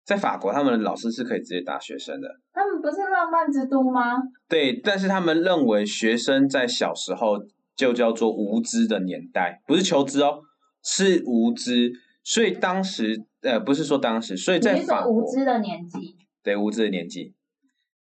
[0.05, 2.27] 在法国，他们的老师是可以直接打学生的。
[2.51, 4.17] 他们不是浪漫之都吗？
[4.49, 7.37] 对，但是他们认为学生在小时候
[7.75, 10.41] 就叫做无知的年代，不是求知哦，
[10.83, 11.93] 是无知。
[12.21, 17.33] 所以当时，呃，不是说当时，所以在法国无知的年纪，对无知的年纪，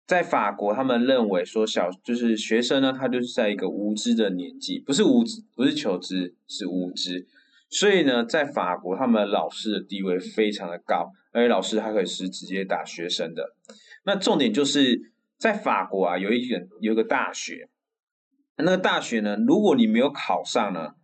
[0.06, 7.26] 在法国，他们认为说小就是学生呢，他就是在一个无知的年纪，不是无知，不是求知，是无知。
[7.70, 11.10] 所以呢，在法国，他们老师的地位非常的高。
[11.36, 13.54] 而且老师他可以是直接打学生的，
[14.06, 17.68] 那重点就是在法国啊，有一点有一个大学，
[18.56, 20.96] 那个大学呢，如果你没有考上呢，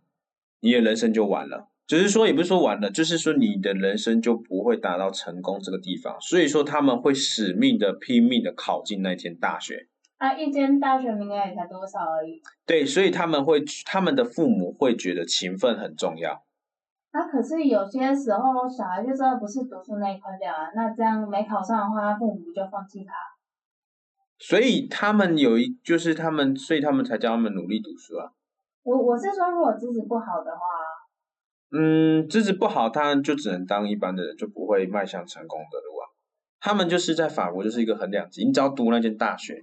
[0.60, 1.68] 你的人生就完了。
[1.86, 9.88] 只是说也不是说完了，就是说你的人生就不会达到成功这个地方，所以说他们会使命的拼命的考进那间大学。
[10.16, 12.40] 啊，一间大学名额也才多少而已。
[12.64, 16.42] 对，所以他们会，他们的父母会觉得勤奋很重要。
[17.12, 23.12] 啊，可是有些时候小孩就真的不是读书那一块料啊，那这样没考上的话，他父母就放弃他。
[24.38, 28.32] 所以他们有一，就是他们，所以他们才叫他们努力读书啊。
[28.82, 30.60] 我我是说，如果资质不好的话，
[31.70, 36.08] 嗯，资质不好，他就只能当一般的人，就不会迈向成功的路啊。
[36.60, 39.62] 他们就是在法国，就是一个很两极，你只要读那间大学，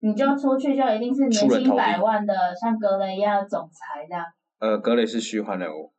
[0.00, 4.24] 你就出去就一定是年薪百万的，像格雷一样总裁这样。
[4.62, 5.90] 呃，格雷是虚幻人物。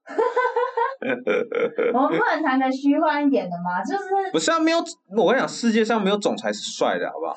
[1.93, 3.84] 我们不能谈个虚幻一点的吗？
[3.84, 4.78] 就是 不是啊，没有，
[5.17, 7.36] 我跟你讲，世界上没有总裁是帅的，好不好？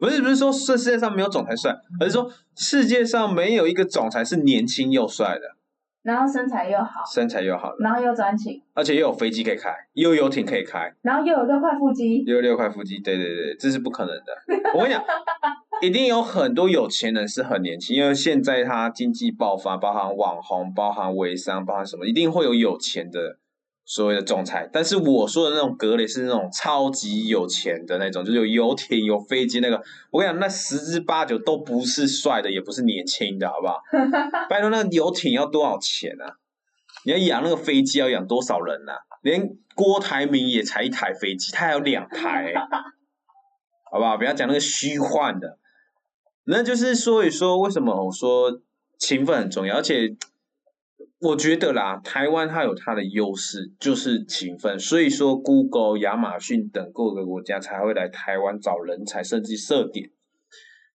[0.00, 5.56] 不是不是说世世界上没有总裁帅，而是说世界上没有一个总裁是年轻又帅的。
[6.02, 14.24] 然后身材又好，身材又好，然后又专情，而且又有飞机可以开，又有游艇可以开，然后又有六块腹肌，又有六块腹肌，对对对，这是不可能的。
[14.74, 15.04] 我跟你讲，
[15.82, 23.38] 一定有很多有钱人是很年轻，因为现在他经济爆发，包含网红，包含微商，包含什么，一定会有有钱的。
[23.90, 29.82] 所谓的总裁，但是我说的那种格雷是那种超级有钱的那种，就是有游艇、有飞机那个。
[30.10, 33.80] 我跟你讲，那十之八九都不是帅的，也不是年轻的，好不好？
[34.50, 36.36] 拜托，那个游艇要多少钱啊？
[37.06, 38.92] 你要养那个飞机要养多少人啊？
[39.22, 42.52] 连郭台铭也才一台飞机，他还有两台，
[43.90, 44.18] 好不好？
[44.18, 45.56] 不要讲那个虚幻的。
[46.48, 48.60] 那就是所以说，为什么我说
[48.98, 50.16] 勤奋很重要，而且。
[51.20, 60.12] 我觉得啦，台湾它有它的优势，就是勤奋，所以说 Google、亚马逊等各个国家才会来台湾找人才，甚至设点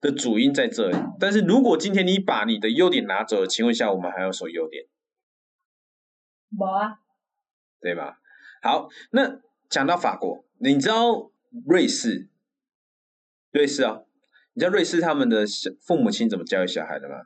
[0.01, 0.97] 的主因在这里。
[1.19, 4.85] 但是如果今天你把你的优点拿走了，请问一下，我们还有什么优点？
[6.51, 7.01] 没啊，
[7.81, 8.21] 对吧？
[8.63, 11.33] 好，那讲到法国，你知道
[11.67, 12.29] 瑞士？
[13.51, 14.03] 瑞士啊，
[14.55, 15.45] 你知道瑞士他们的
[15.81, 17.17] 父母亲怎么教育小孩的吗？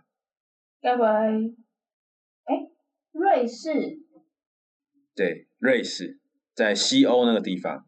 [0.81, 1.33] 拜拜。
[3.12, 3.73] 瑞士，
[5.15, 6.21] 对，瑞士
[6.55, 7.87] 在西欧那个地方。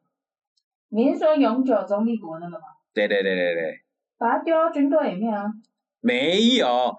[0.88, 2.64] 你是说永久中立国那个吗？
[2.94, 3.80] 对对对对对。
[4.16, 5.44] 把它丢到军队里面啊？
[6.00, 6.96] 没有，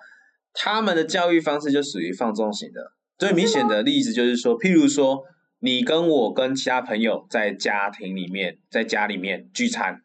[0.53, 2.93] 他们的教育方式就属于放纵型的。
[3.17, 5.23] 最明显的例子就是说，譬如说，
[5.57, 10.03] 你跟我跟其他朋友在家庭里面，在家里面聚餐，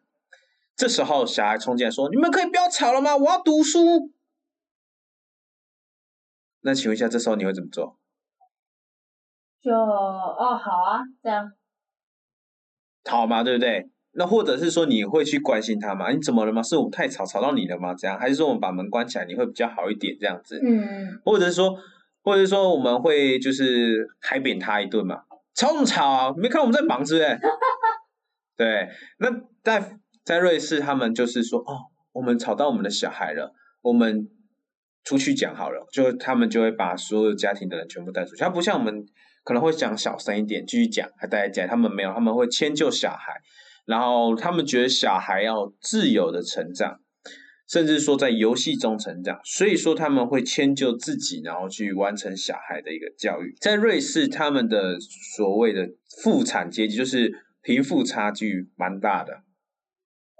[0.75, 3.15] 这时候小孩冲进来说：“你们可以不要吵了吗？
[3.15, 4.11] 我要读书。”
[6.61, 7.97] 那请问一下，这时候你会怎么做？
[9.61, 11.51] 就哦好啊，这样
[13.09, 13.43] 好嘛？
[13.43, 13.89] 对不对？
[14.17, 16.11] 那或者是说你会去关心他吗？
[16.11, 16.61] 你怎么了吗？
[16.61, 17.93] 是我们太吵吵到你了吗？
[17.93, 20.59] 这样还是说我们把门关起来，你会比较好一点这样子？
[20.63, 21.77] 嗯，或者是说，
[22.23, 25.23] 或者是说我们会就是海扁他一顿嘛？
[25.53, 26.33] 吵什么吵啊？
[26.35, 27.39] 没看我们在忙是不是？
[28.57, 29.29] 对，那
[29.63, 34.27] 在在瑞士他们就是说哦，我们吵到我们的小孩了，我们
[35.05, 39.05] 出去讲好了，就他们就会把所有家庭的人全部带出去，他不像我们。
[39.45, 41.67] 可能会讲小声一点，继续讲，还待在家。
[41.67, 43.31] 他们没有，他们会迁就小孩，
[43.85, 46.99] 然后他们觉得小孩要自由的成长，
[47.69, 53.53] 甚至说在游戏中成长，所以说他们会迁就自己，然后去完成小孩的一个教育。
[53.61, 55.87] 在瑞士，他们的所谓的
[56.23, 59.43] 富产阶级，就是贫富差距蛮大的。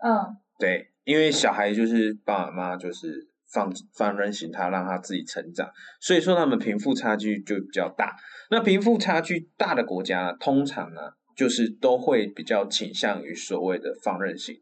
[0.06, 5.68] 嗯，对，因为小孩就是爸爸妈妈就是放放任型他，让他自己成长，
[6.00, 8.16] 所以说他们贫富差距就比较大。
[8.52, 11.02] 那贫富差距大的国家，通常呢，
[11.36, 14.62] 就是都会比较倾向于所谓的放任型。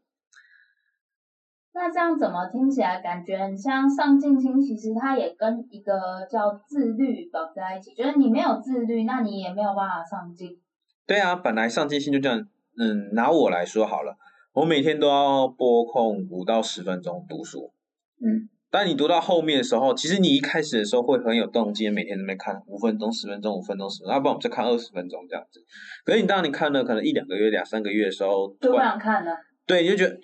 [1.74, 4.62] 那这样怎么听起来感觉很像上进心？
[4.62, 10.58] 其实它也跟一个叫自律绑在一起，就是你没有自律，那你也没有办法上进。
[11.06, 12.48] 对啊，本来上进心就这样。
[12.76, 14.16] 嗯，拿我来说好了，
[14.54, 17.72] 我每天都要播控五到十分钟读书。
[18.20, 18.48] 嗯。
[18.70, 25.60] 但你读到后面的时候，其实你一开始的时候会很有动机，每天都在那边看五分钟、十分钟、五分钟、十分钟，要不然我们再看二十分钟这样子。
[26.04, 29.30] 可是你当你看了可能一两个月、两三个月的时候，就不想看了。
[29.64, 30.18] 对，你就觉得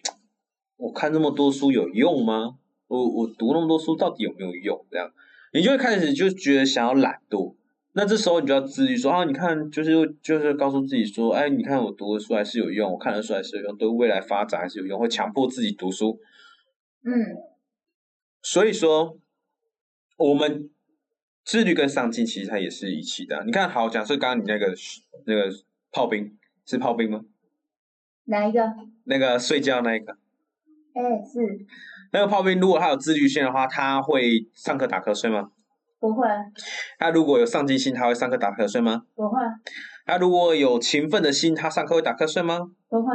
[0.77, 2.57] 我看这么多书有用吗？
[2.88, 4.85] 我我读那么多书到底有没有用？
[4.90, 5.09] 这样，
[5.53, 7.55] 你就会开始就觉得想要懒惰。
[7.92, 9.90] 那这时候你就要自律，说啊，你看，就是
[10.22, 16.20] 就是告诉自己说，哎，你看我读的书还是有用，我看的书还是有用，对未来发展还是有用，会强迫自己读书。
[17.03, 17.12] 嗯。
[18.42, 19.18] 所以说，
[20.16, 20.70] 我们
[21.44, 23.42] 自律跟上进其实它也是一起的。
[23.44, 24.72] 你看，好，假设刚刚你那个
[25.26, 25.50] 那个
[25.90, 27.22] 炮兵是炮兵吗？
[28.26, 28.61] 哪一个？
[29.05, 30.12] 那个睡觉那一个。
[30.94, 31.66] 哎，是。
[32.12, 35.50] 那个炮兵如果他有自律性的话，他会上课打瞌睡吗？
[36.01, 36.27] 不会。
[36.99, 39.03] 他如果有上进心，他会上课打瞌睡吗？
[39.15, 39.39] 不会。
[40.07, 42.59] 他如果有勤奋的心，他上课会打瞌睡吗？
[42.89, 43.13] 不会。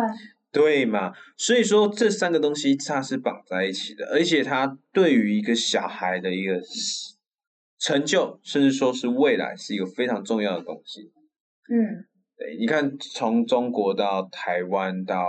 [0.52, 1.12] 对嘛？
[1.36, 6.62] 所以说这三个东西它是绑在一起的，而且它对于一个小孩的一个
[7.78, 11.12] 成就，甚至说是未来，是一个非常重要的东西。
[11.68, 12.06] 嗯，
[12.38, 15.26] 对，你看从中国到台湾到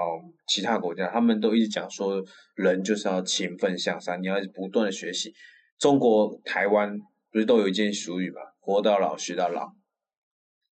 [0.47, 2.23] 其他国家，他们都一直讲说，
[2.55, 5.35] 人就是要勤奋向上，你要不断的学习。
[5.77, 6.97] 中国台湾
[7.31, 8.41] 不是都有一件俗语嘛？
[8.61, 9.73] 活到老，学到老。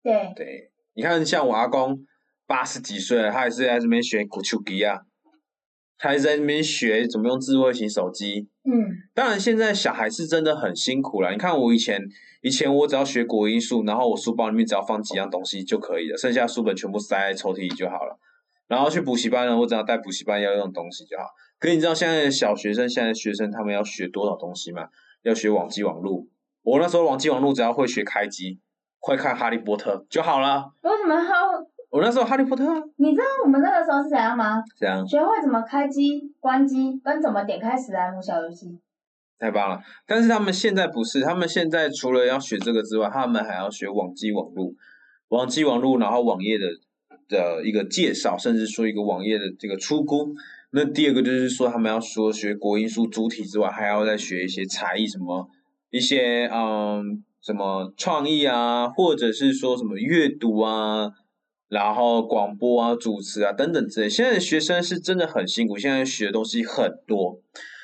[0.04, 0.34] 对。
[0.36, 2.06] 对，你看像我阿公。
[2.50, 5.02] 八十几岁了，他还是在这边学古丘吉啊，
[5.98, 8.48] 他还在那边学怎么用智慧型手机。
[8.64, 11.30] 嗯，当然现在小孩是真的很辛苦了。
[11.32, 12.02] 你看我以前，
[12.42, 18.18] 以前我只要学国音数，然后我书包里面只要放几样东西就可以了，剩下书本全部塞在抽屉里就好了。
[18.70, 21.26] 然后去补习班呢，我只要带补习班要用的东西就好。
[21.60, 24.88] 可你知道现在的小学生，现在学生他们要学多少东西吗？
[25.24, 26.30] 要学网际网路。
[26.68, 28.60] 我那时候网际网路只要会学开机，
[29.00, 30.70] 会看哈利波特就好了。
[30.82, 31.34] 为什么哈？
[31.90, 32.66] 我那时候哈利波特，
[32.98, 34.62] 你知道我们那个时候是怎样吗？
[34.78, 35.08] 怎样？
[35.08, 38.78] 学会怎么开机、关机，跟怎么点开史莱姆小游戏。
[39.40, 39.80] 太棒了！
[40.06, 44.76] 但是他们现在不是，他们现在除了要学这个之外，他们还要学网际网路、
[45.30, 46.66] 网际网路，然后网页的
[47.30, 50.36] 的一个介绍，甚至说一个网页的这个出估。
[50.72, 55.48] 那第二个就是说，他们要说学国音书主体之外，还要再学一些才艺，什么
[55.90, 61.12] 一些嗯，什么创意啊，或者是说什么阅读啊。
[61.70, 67.42] 然后广播啊、主持啊等等之类，现在的学生是真的很辛苦，现在学的东西很多，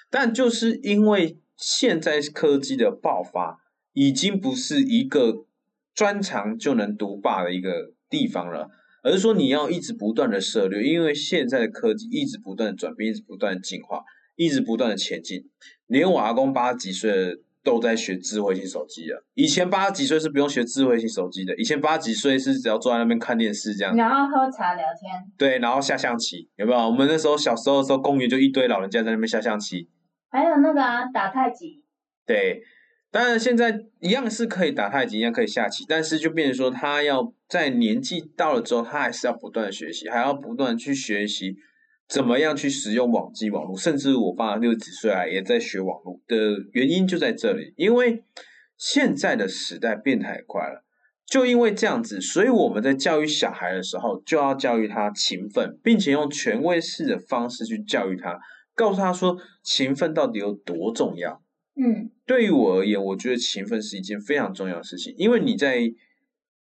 [0.10, 3.60] 但就是因为现在科技的爆发，
[3.92, 5.46] 已经不是一个
[5.94, 8.70] 专长就能独霸的一个地方了，
[9.04, 14.02] 而是说你要一直不断的涉猎，因为现在的科技一直不断的转变，一直不断的进化，
[14.38, 15.44] 一直不断的前进，
[15.88, 17.43] 连我阿公八十几岁。
[17.63, 19.26] 都在学智慧型手机了。
[19.36, 23.95] 以前八十几岁是不用学智慧型手机的，以前八十几岁是只要坐在那边看电视这样。
[23.95, 25.12] 然后喝茶聊天。
[25.38, 26.80] 对，然后下象棋，有没有？
[26.80, 29.89] 我们那时候小时候的时候，公园就一堆老人家在那边下象棋。
[30.30, 31.84] 还有那个啊，打太极。
[32.26, 32.62] 对，
[33.12, 41.56] 当然现在一样是可以打太极，一样可以下棋，但是就变成说，他要在年纪到了之后，他还是要不断的学习，还要不断去学习。
[42.13, 43.76] 怎么样去使用网际网络？
[43.76, 46.36] 甚至我爸六十几岁啊，也在学网络的
[46.73, 48.23] 原因就在这里，因为
[48.78, 50.86] 现在的时代变太快了，
[51.26, 58.39] 就因为这样子，所以我们在教育小孩的时候，就要教育他勤奋，并且用权威式的方式去教育他，
[58.76, 61.41] 告诉他说勤奋到底有多重要。
[61.76, 65.91] 嗯，对于我而言，我觉得勤奋是一件非常重要的事情，因为你在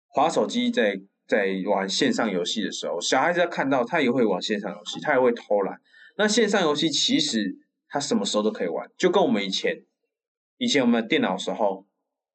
[0.06, 1.02] 划手机在。
[1.26, 5.80] 在玩线上游戏的时候，小孩子要看到他也会玩线上游戏，他也会偷懒。
[6.16, 7.56] 那线上游戏其实
[7.88, 9.82] 他什么时候都可以玩，就跟我们以前
[10.58, 11.86] 以前我们电脑时候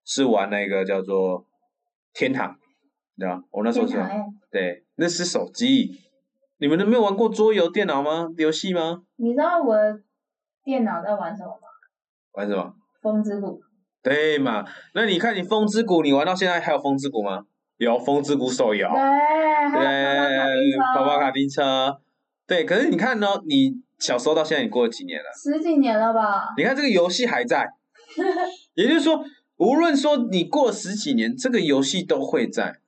[0.04, 1.46] 是玩那个叫做
[2.14, 2.58] 天堂，
[3.18, 3.44] 对吧？
[3.52, 3.98] 我那时候是
[4.50, 6.02] 对，那是手机。
[6.60, 8.30] 你们都没有玩过桌游电脑吗？
[8.36, 9.04] 游戏吗？
[9.18, 9.76] 你知道我
[10.64, 11.68] 电脑在玩什么吗？
[12.32, 12.74] 玩什么？
[13.00, 13.62] 风之谷。
[14.02, 14.66] 对嘛？
[14.96, 17.46] 那你看你风之谷，你玩到现在还有风之谷吗？
[17.78, 22.00] 有风之谷手游，对，跑跑卡丁车，
[22.48, 22.66] 对。
[22.66, 25.26] 可是你看呢，你小时候到现在，你过了几年了？
[25.34, 26.54] 十几年了吧？
[26.58, 27.68] 你看这个游戏还在，
[28.76, 29.24] 也就是说，
[29.58, 32.80] 无论说你过十几年，这个游戏都会在。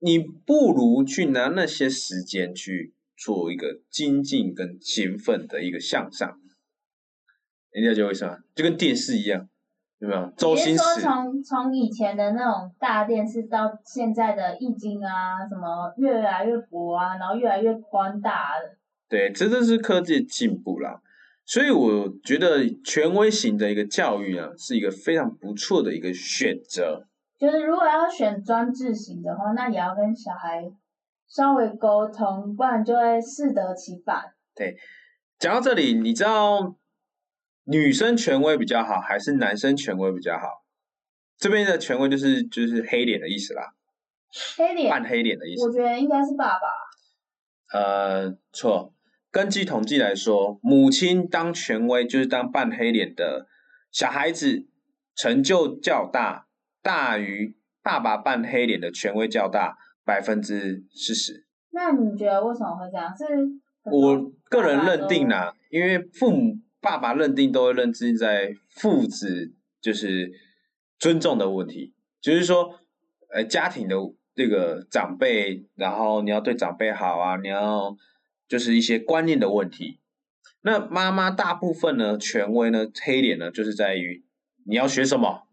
[0.00, 6.38] 你不如去拿那些时间去做一个精进跟勤奋的一个向上，
[7.70, 9.48] 人家就会说，就跟电视一样。
[10.04, 10.32] 有没有？
[10.36, 18.76] 周星驰从从以前的那种大电视到现在的易经啊，什么越来越薄啊，然后越来越宽大了。
[19.08, 21.00] 对，这都是科技进步啦。
[21.46, 27.06] 所以我觉得权威型的一个教育啊，是一个非常不错的一个选择。
[27.38, 30.70] 就是如果要选专制型的话，那也要跟小孩
[31.28, 34.22] 稍微沟通，不然就会适得其反。
[34.54, 34.76] 对，
[35.38, 36.74] 讲到这里，你知道？
[37.64, 40.64] 女生权威比较好，还是男生权威比较好？
[41.38, 43.74] 这边的权威就是就是黑脸的意思啦，
[44.56, 45.66] 黑脸，半黑脸的意思。
[45.66, 47.78] 我觉得应该是爸爸。
[47.78, 48.94] 呃，错。
[49.30, 53.48] 根据统计来说，母亲当权威就是当半黑脸的
[53.90, 54.68] 小孩子
[55.16, 56.46] 成就较大，
[56.82, 61.46] 大于爸爸半黑脸的权威较大百分之四十。
[61.70, 63.12] 那你觉得为什么会这样？
[63.16, 63.24] 是
[63.90, 66.58] 我个人认定啦，因为父母。
[66.84, 70.30] 爸爸认定都会认定在父子就是
[70.98, 72.78] 尊重的问题，就是说，
[73.32, 73.96] 呃，家庭的
[74.34, 77.96] 这个长辈，然后你要对长辈好啊，你要
[78.46, 79.98] 就是一些观念的问题。
[80.60, 84.22] 那妈妈大部分呢，权威呢，黑脸呢，就是在于
[84.66, 85.48] 你要学什么，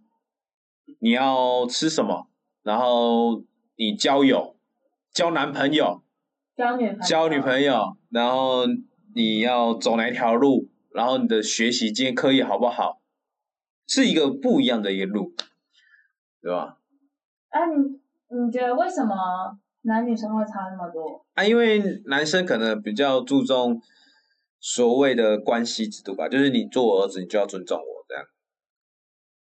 [1.00, 2.28] 你要吃什么，
[2.62, 3.46] 然后
[3.78, 4.58] 你交友、
[5.14, 6.04] 交男朋友、
[6.58, 8.66] 交女朋友，交女朋友，然后
[9.16, 13.02] 你要走哪条路，然后你的学习今天课业好不好，
[13.88, 15.34] 是一个不一样的一个路，
[16.42, 16.78] 对吧？
[17.50, 18.00] 啊，你
[18.38, 19.16] 你觉得为什么
[19.82, 21.26] 男女生会差那么多？
[21.34, 23.82] 啊，因为男生可能比较注重
[24.60, 28.24] 所谓的关系制度吧，就是你做我儿子，你就要尊重我这样。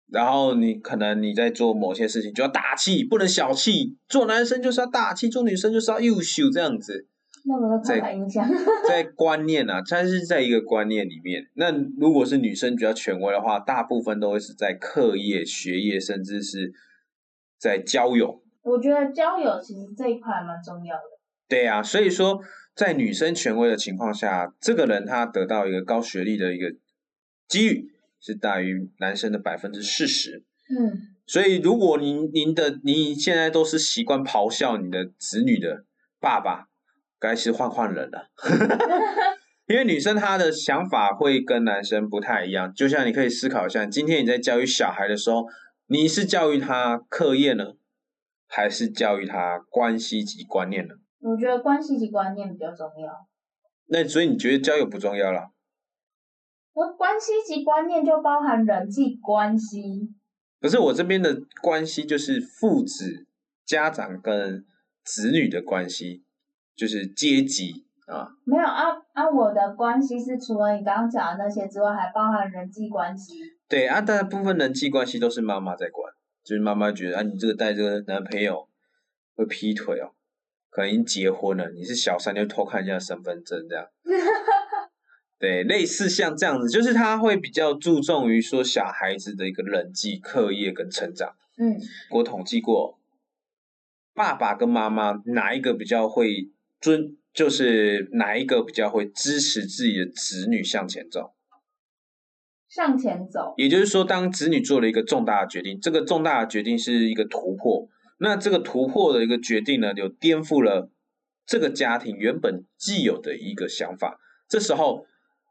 [0.08, 3.98] 然后你可能你在做某些事情就要大气，不能小气。
[4.08, 7.08] 做男生就是要大气，做女生就是要优秀这样子。
[7.60, 8.48] 那个刻板印象。
[8.88, 11.50] 在观念啊，它是在一个观念里面。
[11.56, 16.72] 那如果是女生比较权威的话，大部分都会是在课业、学业，甚至是
[17.58, 18.42] 在交友。
[18.62, 21.02] 我觉得交友其实这一块蛮重要的。
[21.48, 22.40] 对啊，所以说
[22.76, 26.76] 在女生权威的情况下，这个人他得到一个高学历的一个
[27.48, 30.44] 机遇是大于男生的百分之四十。
[30.70, 31.16] 嗯。
[31.26, 35.86] 所以如果您您的您现在都是习惯咆哮你的子女的
[36.20, 36.69] 爸爸，
[37.20, 38.30] 该是换换人了。
[39.68, 45.46] 因为女生她的想法会跟男生不太一样，就像你可以思考一下，今天你在教育小孩的时候，
[45.88, 47.74] 你是教育他课业呢？
[48.48, 50.96] 还是教育他关系及观念呢？
[51.20, 53.28] 我觉得关系及观念比较重要。
[53.92, 55.52] 那所以你觉得交友不重要了？
[56.74, 60.10] 我关系及观念就包含人际关系。
[60.62, 63.28] 可是我这边的关系就是父子、
[63.66, 64.66] 家长跟
[65.04, 66.24] 子女的关系，
[66.80, 68.30] 就是阶级啊。
[68.46, 69.30] 没有啊啊！
[69.30, 73.34] 我的关系是除了你刚刚讲的那些之外，还包含人际关系。
[73.68, 76.14] 对啊，大部分人际关系都是妈妈在管。
[76.44, 78.68] 就是妈妈觉得啊，你这个带这个男朋友
[79.36, 80.14] 会劈腿哦，
[80.70, 83.86] 可能已经结婚了，你是小三就偷看人家身份证这样。
[85.38, 91.36] 对，类似像这样子，就是他会比较注重于说小孩子的一个人际、课业跟成长。
[91.58, 91.78] 嗯，
[92.12, 93.00] 我统计过，
[94.14, 96.50] 爸爸跟妈妈哪一个比较会
[96.82, 101.34] 尊，就是哪一个比较会支持自己的子女向前走。
[102.68, 107.88] 向前走，也就是说，当子女做了一个重大的决定，这个重大的决定是一个突破。
[108.20, 110.92] 那这个突破的一个决定呢，就颠覆了
[111.48, 114.20] 这个家庭原本既有的一个想法。
[114.48, 115.08] 这时候，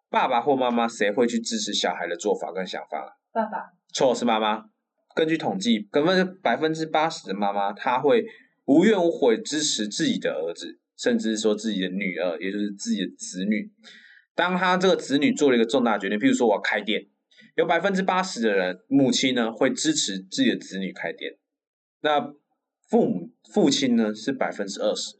[0.08, 3.18] 爸爸或妈妈谁会去支持小孩的做法跟想法？
[3.32, 3.72] 爸爸。
[3.92, 4.66] 错，是妈妈。
[5.16, 8.24] 根据统计，百分之百分之八十的妈妈，她会
[8.66, 13.70] 无怨无悔支持自己的儿子，甚至说自己的女儿，也就是自己的子女。
[14.34, 17.06] 当他这个子女做了一个重大决定，譬如说我要开店，
[17.56, 21.38] 有百分之八十的人母亲呢会支持自己的子女开店，
[22.00, 22.34] 那
[22.88, 25.14] 父母父亲呢是百分之二十，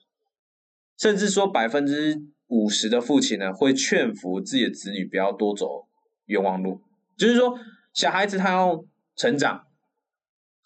[0.99, 5.89] 甚至说百分之五十的父亲呢会劝服自己的子女不要多走
[6.27, 6.83] 冤枉路，
[7.17, 7.59] 就是说
[7.93, 8.85] 小孩子他要
[9.17, 9.67] 成长，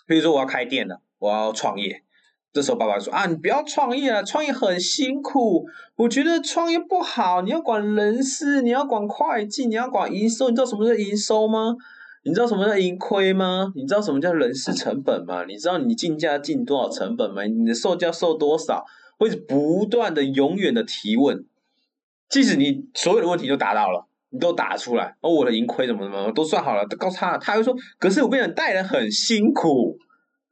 [0.06, 2.04] 譬如说我要开店了，我要创业。
[2.52, 5.64] 这时候爸爸说啊，你不要创业了，创业很辛苦。
[5.96, 10.50] 我觉得创业不好，你要管人事，你要管会计，你要管营收。
[10.50, 11.74] 你知道什么叫营收吗？
[12.24, 13.72] 你知道什么叫盈亏吗？
[13.74, 15.44] 你知道什么叫人事成本吗？
[15.46, 17.42] 你知道你进价进多少成本吗？
[17.44, 18.84] 你的售价售多少？
[19.18, 21.44] 会不断的、永远的提问，
[22.28, 29.96] 即使你所有的问题都答到了，你都答出来，哦，我的盈亏怎么怎么都算好了，都告诉他，他会说，可是我跟你带人很辛苦。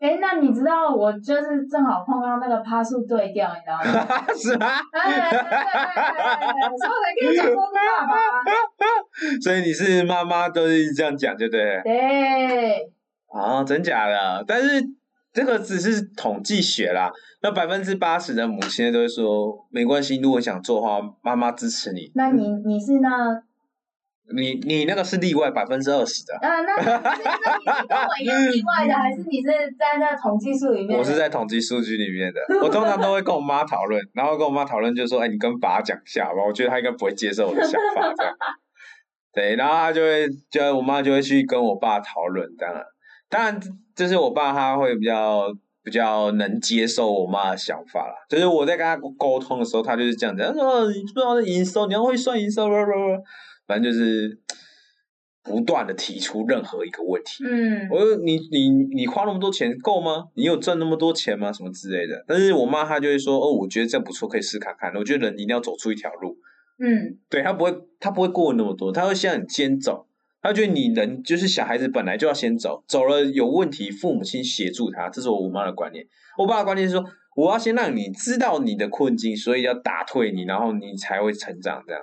[0.01, 4.25] 哎，那你知道我就是正好碰到那个趴数对调，你知道吗？
[4.35, 4.67] 是吗？
[4.93, 8.15] 哎，对对对对，所以我才跟你讲说是爸爸。
[9.43, 11.83] 所以你是妈妈都是这样讲，对不对？
[11.85, 12.93] 对。
[13.33, 14.43] 啊，真假的？
[14.49, 14.83] 但是
[15.33, 17.11] 这个只是统计学啦。
[17.43, 22.11] 那百分之八十的母亲都会说没关系，如果想做的话，妈妈支持你。
[22.15, 23.43] 那你你是那？
[24.35, 26.35] 你你那个是例外百分之二十的。
[26.37, 30.99] 啊，那那你是跟我一样例外的， 还是你是在那统计数里面？
[30.99, 32.41] 我是在统计数据里面的。
[32.63, 38.35] 我通常都会跟我妈讨论，然后跟我妈讨论，就说：“哎，你跟爸讲一下吧，我觉得他应该不会接受我的想法。”这样。
[39.33, 42.49] 对，然后他就会，就我妈就会去跟我爸讨论。
[42.57, 42.83] 当然，
[43.29, 43.61] 当然，
[43.95, 45.47] 就是我爸他会比较
[45.85, 48.15] 比较能接受我妈的想法啦。
[48.29, 52.69] 就是我在跟他沟通的时候，他就是这样子，他说：“你不知道营收，你要会算营收。”
[53.71, 54.37] 反正就是
[55.45, 57.45] 不断的提出任何一个问题。
[57.45, 60.25] 嗯，我说你你你花那么多钱够吗？
[60.35, 61.53] 你有挣那么多钱吗？
[61.53, 62.25] 什么之类的。
[62.27, 64.93] 但是我妈她就会说，哦，我觉得这样不错，可以试看看。
[64.97, 66.37] 我觉得人一定要走出一条路。
[66.81, 70.09] 嗯，对他不会他不会过那么多，他会先你先走。
[70.43, 75.09] 他觉得你人就是小孩子本来就要先走，走了有问题，父母亲协助他。
[75.09, 76.05] 这是我妈的观念。
[76.39, 77.05] 我爸的观念是说，
[77.37, 82.03] 我要先让你知道你的困境，所以要打退你，然后你才会成长这样。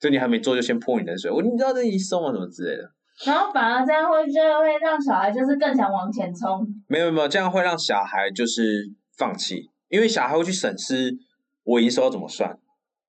[0.00, 2.90] 就你还没做，就先泼你冷水，我你知道这一松啊什么之类的。
[3.26, 6.64] 然后反而这样会就会让小孩就是更想往前冲。
[6.86, 11.16] 没有没有，这样会让小孩就是放弃，因为小孩会去审视
[11.64, 12.56] 我营收要怎么算，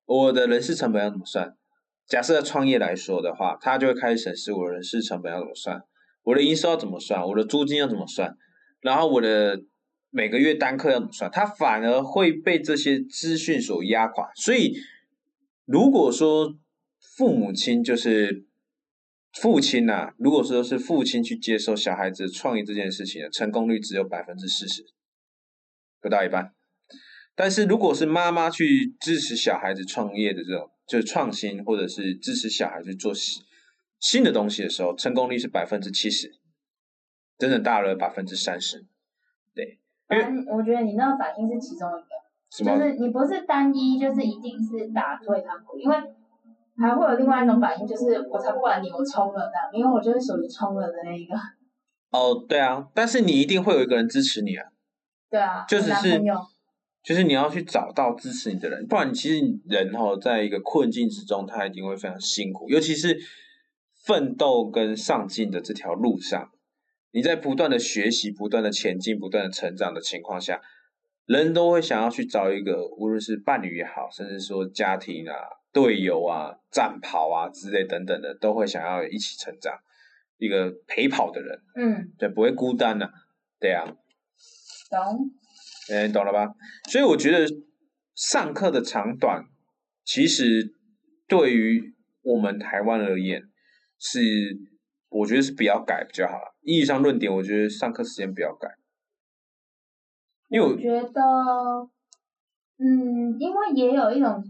[0.06, 1.54] 我的人事成本要怎么算。
[2.08, 5.80] 假设创业来说的话，他就会开始审视我的人事成本要怎么算，
[6.24, 8.36] 我的营收要怎么算，我的租金要怎么算，
[8.82, 9.62] 然后我的
[10.10, 14.32] 每个月单客要怎么算，他反而会被这些资讯所压垮。
[14.34, 14.74] 所以
[15.66, 16.56] 如果说
[17.20, 18.46] 父母亲就是
[19.34, 24.86] 父亲呐、如果说是父亲去接受小孩子创业这件事情的成功率只有百分之四十，
[26.00, 26.54] 不到一半。
[27.36, 33.44] 但是如果是妈妈去支持小孩子创业的这种，就是创新，或者是支持小孩子做新
[34.00, 36.32] 新的东西的时候，成功率是百分之七十，
[37.38, 38.86] 整整大了百分之三十。
[39.54, 39.78] 对，
[40.10, 42.08] 因为我觉得你那个反应是其中一个？
[42.50, 45.98] 就是你不是单一，就是一定是打退堂鼓，因为
[46.80, 51.36] 还会有另外一种反应，就是我才不管你，我冲了的，因为我就是属于冲了的那一个。
[52.12, 54.66] 哦，对啊，但是你一定会有一个人支持你啊，
[55.30, 56.20] 对啊，就只是
[57.04, 63.18] 就是你要去找到支持你的人，不然其实人哈、在一个困境之中，他一定会非常辛苦，尤其是
[64.06, 66.50] 奋斗跟上进的这条路上，
[67.12, 70.60] 你在不断的学习、不断的前进、不断的成长的情况下，
[71.26, 75.36] 人都会想要去找一个，无论是伴侣也好，甚至说家庭啊、
[75.72, 79.74] 队友啊、战跑啊之类等等的，都会想要一起成长，
[80.38, 83.10] 一个陪跑的人，嗯，对，不会孤单呐、
[83.60, 83.86] 对啊。
[84.90, 85.32] 懂。
[85.92, 86.54] 哎，懂了吧？
[86.90, 87.48] 所以我觉得
[88.16, 89.44] 上课的长短，
[90.04, 90.76] 其实
[91.28, 93.42] 对于我们台湾而言，
[93.98, 94.20] 是
[95.10, 96.56] 我觉得是不要改比较好了。
[96.62, 98.68] 意义上论点，我觉得上课时间不要改，
[100.50, 101.22] 因为我我觉得，
[102.78, 104.44] 嗯，因为也有一种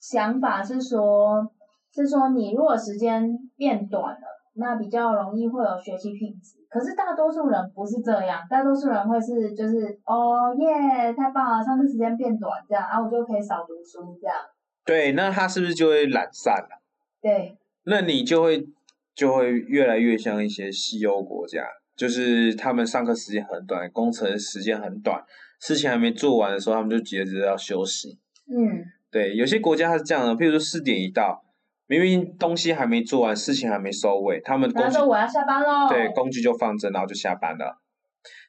[0.00, 1.50] 想法是说，
[1.94, 6.58] 是说你如果时间变短了，那比较容易会有学习品质。
[6.68, 14.36] 可是大多数人不是这样，大多数人会是就是哦耶，太棒了，上课时间变短这样，然、后我就可以少读书这样。
[14.84, 16.82] 对，那他是不是就会懒散了？
[17.20, 18.66] 对，那你就会
[19.14, 21.64] 就会越来越像一些西欧国家，
[21.96, 25.22] 就是他们上课时间很短，工程时间很短，
[25.60, 28.18] 事情还没做完的时候，他们就急着要休息。
[28.50, 31.42] 嗯，对，有些国家它是这样的，譬如说四点一到，
[31.86, 35.88] 明明东西还没做完，事情还没收尾，他们工具说我要下班喽。
[35.88, 37.80] 对工具就放着，然后就下班了。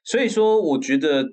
[0.03, 1.23] 所以说，我觉得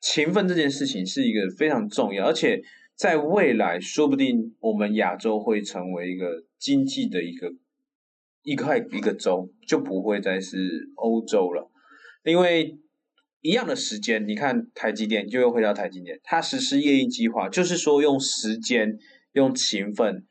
[0.00, 2.62] 勤奋这件事情是一个非常重要，而且
[2.94, 7.50] 在未来，说不定我们亚洲会成为一个经济的一个
[8.42, 11.70] 一块一个州，就不会再是欧洲了，
[12.24, 12.78] 因为。
[13.40, 18.98] 一样的时间，你看台积电，就又回到台积电，它实施业绩计划，就是说用时间、
[19.32, 20.26] 用勤奋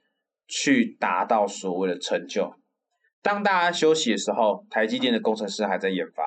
[0.47, 2.55] 去达到所谓的成就。
[3.21, 6.23] 当大家休息的时候，台积电的工程师还在研发，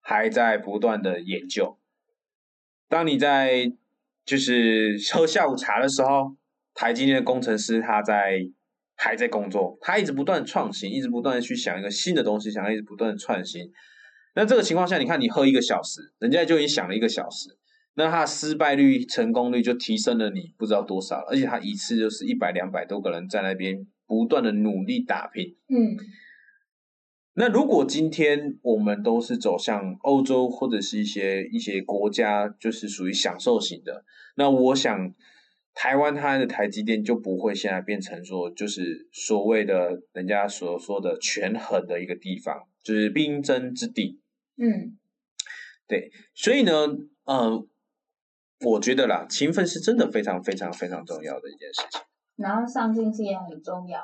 [0.00, 1.78] 还在不断的研究。
[2.88, 3.72] 当你在
[4.24, 6.36] 就是喝下午茶的时候，
[6.74, 8.40] 台积电的工程师他在
[8.96, 13.70] 还在工作，他一直不断创新，一直不断的去想一个新的东西，想要一直不断的创新。
[14.36, 17.56] 那这个情况下，你看你喝一个小时，人家就已经想了一个小时，
[17.94, 25.54] 那他失败率、成功率就提升了你不知道多少了，而且他一次就是一百、两百多个人在那边不断的努力打拼。
[25.68, 25.96] 嗯，
[27.34, 34.04] 那如果今天我们都是走向欧洲或者是一些一些国家，就是属于享受型的，
[34.34, 35.14] 那我想
[35.74, 44.18] 台湾它的台积电就不会现在变成说就是所谓的人家所说的权衡的一个地方，就是兵争之地。
[44.56, 44.96] 嗯，
[45.88, 46.72] 对，所以呢，
[47.24, 47.66] 呃，
[48.60, 52.00] 我觉得啦，勤奋是真的非常非常非常重要的一件事情。
[52.36, 54.00] 然后上进心也很重要。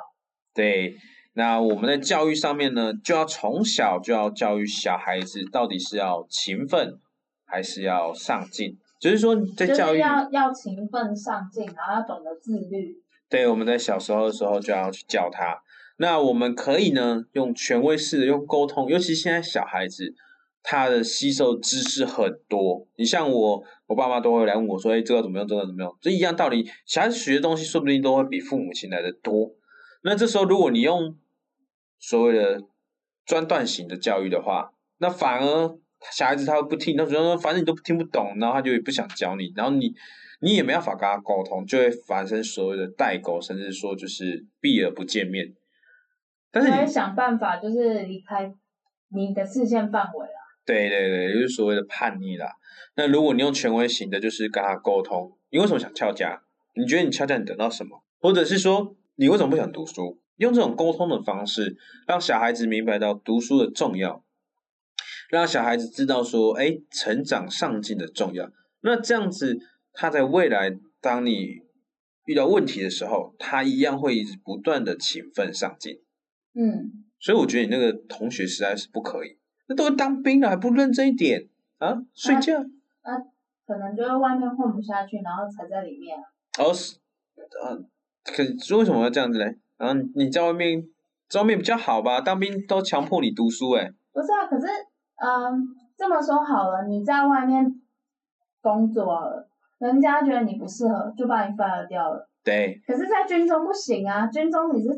[0.54, 0.96] 对，
[1.34, 6.98] 那我们在教育上面呢，就要从小就要教育小孩子，到底是要勤奋
[7.44, 8.78] 还是要上进。
[9.00, 13.02] 就是说，在就是教育，要要勤奋上进，然后要懂得自律。
[13.28, 15.62] 对，我们在小时候的时候就要去教他。
[15.96, 20.14] 那我们可以呢，用权威式的用沟通，尤其现在小孩子，
[20.62, 22.86] 他的吸收知识很多。
[22.96, 25.46] 你像我，我爸妈都会来问我说：“哎，这个怎么用？
[25.48, 29.50] 这个怎么用？”这一样道理，小孩子学的东西说不定都会比父母亲来的多。
[30.02, 31.16] 那这时候，如果你用
[31.98, 32.62] 所谓的
[33.26, 35.78] 专断型的教育的话，那反而
[36.12, 39.92] 小孩子他会不听，他觉得说反正你都听不懂，然后他就也不想教你，然后你
[40.40, 45.54] 你也没办法跟他沟通，就会发生所谓的代沟，甚至说就是避而不见面。
[46.50, 48.52] 但是我会你想办法，就是离开
[49.14, 50.40] 你的视线范围啊。
[50.64, 52.46] 对对对，就是所谓的叛逆啦。
[52.96, 56.42] 那如果你用权威型的，就是跟他沟通，你为什么想翘家？
[56.74, 58.04] 你觉得你翘家你得到什么？
[58.20, 60.20] 或者是说你为什么不想读书？
[60.36, 64.24] 用这种沟通的方式，让小孩子明白到读书的重要，
[65.28, 68.50] 让小孩子知道说，哎，成长上进的重要。
[68.80, 69.58] 那这样子，
[69.92, 71.58] 他在未来当你
[72.24, 76.00] 遇到问题的时候，他一样会一直不断的勤奋上进。
[76.54, 79.36] 嗯，所以我觉得你那个同学实在是不可以，
[79.70, 81.46] 那都当兵了还不认真一点
[81.78, 81.96] 啊？
[82.12, 82.58] 睡觉？
[83.04, 83.16] 那
[83.64, 86.18] 可能就是外面混不下去，然后才在里面。
[86.58, 86.96] 哦，是，
[87.62, 87.78] 啊，
[88.24, 89.56] 可是为什么要这样子嘞？
[89.78, 90.82] 然后你在外面，
[91.28, 92.20] 在外面比较好吧？
[92.20, 93.92] 当兵都强迫你读书，哎。
[94.12, 94.66] 不是啊，可是，
[95.22, 97.80] 嗯，这么说好了，你在外面
[98.60, 99.48] 工作了，
[99.78, 102.28] 人家觉得你不适合，就把你 fire 掉了。
[102.42, 102.82] 对。
[102.84, 104.88] 可是，在军中不行啊，军中你是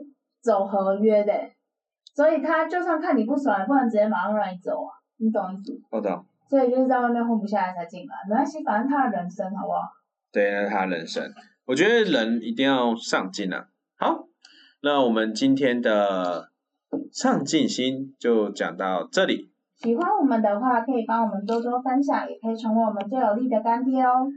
[0.40, 1.32] 走合约的，
[2.14, 5.80] 所以他就算看你不爽，也不能直接马上让你走啊，你懂意思？
[5.90, 6.24] 我懂。
[6.48, 9.80] 所以就是在外面混不下来才进来，没关系，反正他的人生，好不好？
[10.30, 11.24] 对，那是他人生。
[11.64, 13.68] 我觉得人一定要上进啊。
[13.96, 14.26] 好，
[14.82, 16.50] 那我们今天的
[17.10, 19.50] 上进心就讲到这里。
[19.76, 24.28] 喜欢我们的话，可以帮我们多多分享，也可以成为我们最有力的干爹哦。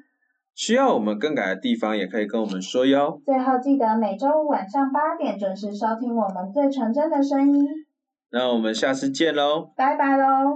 [0.56, 3.22] 需要我们更改的地方，也可以跟我们说哟。
[3.26, 7.68] 最后记得每周五晚上八点准时收听我们最纯真的声音。
[8.32, 9.74] 那我们下次见喽！
[9.76, 10.54] 拜拜喽！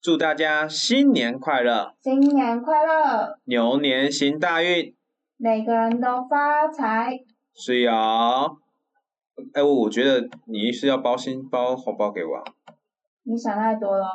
[0.00, 1.94] 祝大家新年快乐！
[2.02, 3.38] 新年快乐！
[3.44, 4.94] 牛年行大运！
[5.36, 7.20] 每个人都发财！
[7.54, 7.92] 是呀，
[9.52, 12.42] 哎，我觉得你是要包新包红包给我。
[13.24, 14.06] 你想太多了，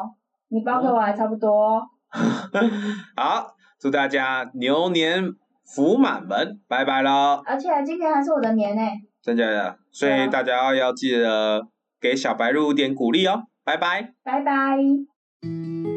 [0.47, 1.80] 你包给我还差不多。
[3.16, 5.34] 好，祝大家牛年
[5.65, 7.43] 福满门，拜拜喽！
[7.45, 8.81] 而且今年还是我的年呢。
[9.21, 9.77] 真假的？
[9.91, 11.67] 所以大家要记得
[11.99, 14.13] 给小白鹿点鼓励哦，拜拜。
[14.23, 15.93] 拜拜。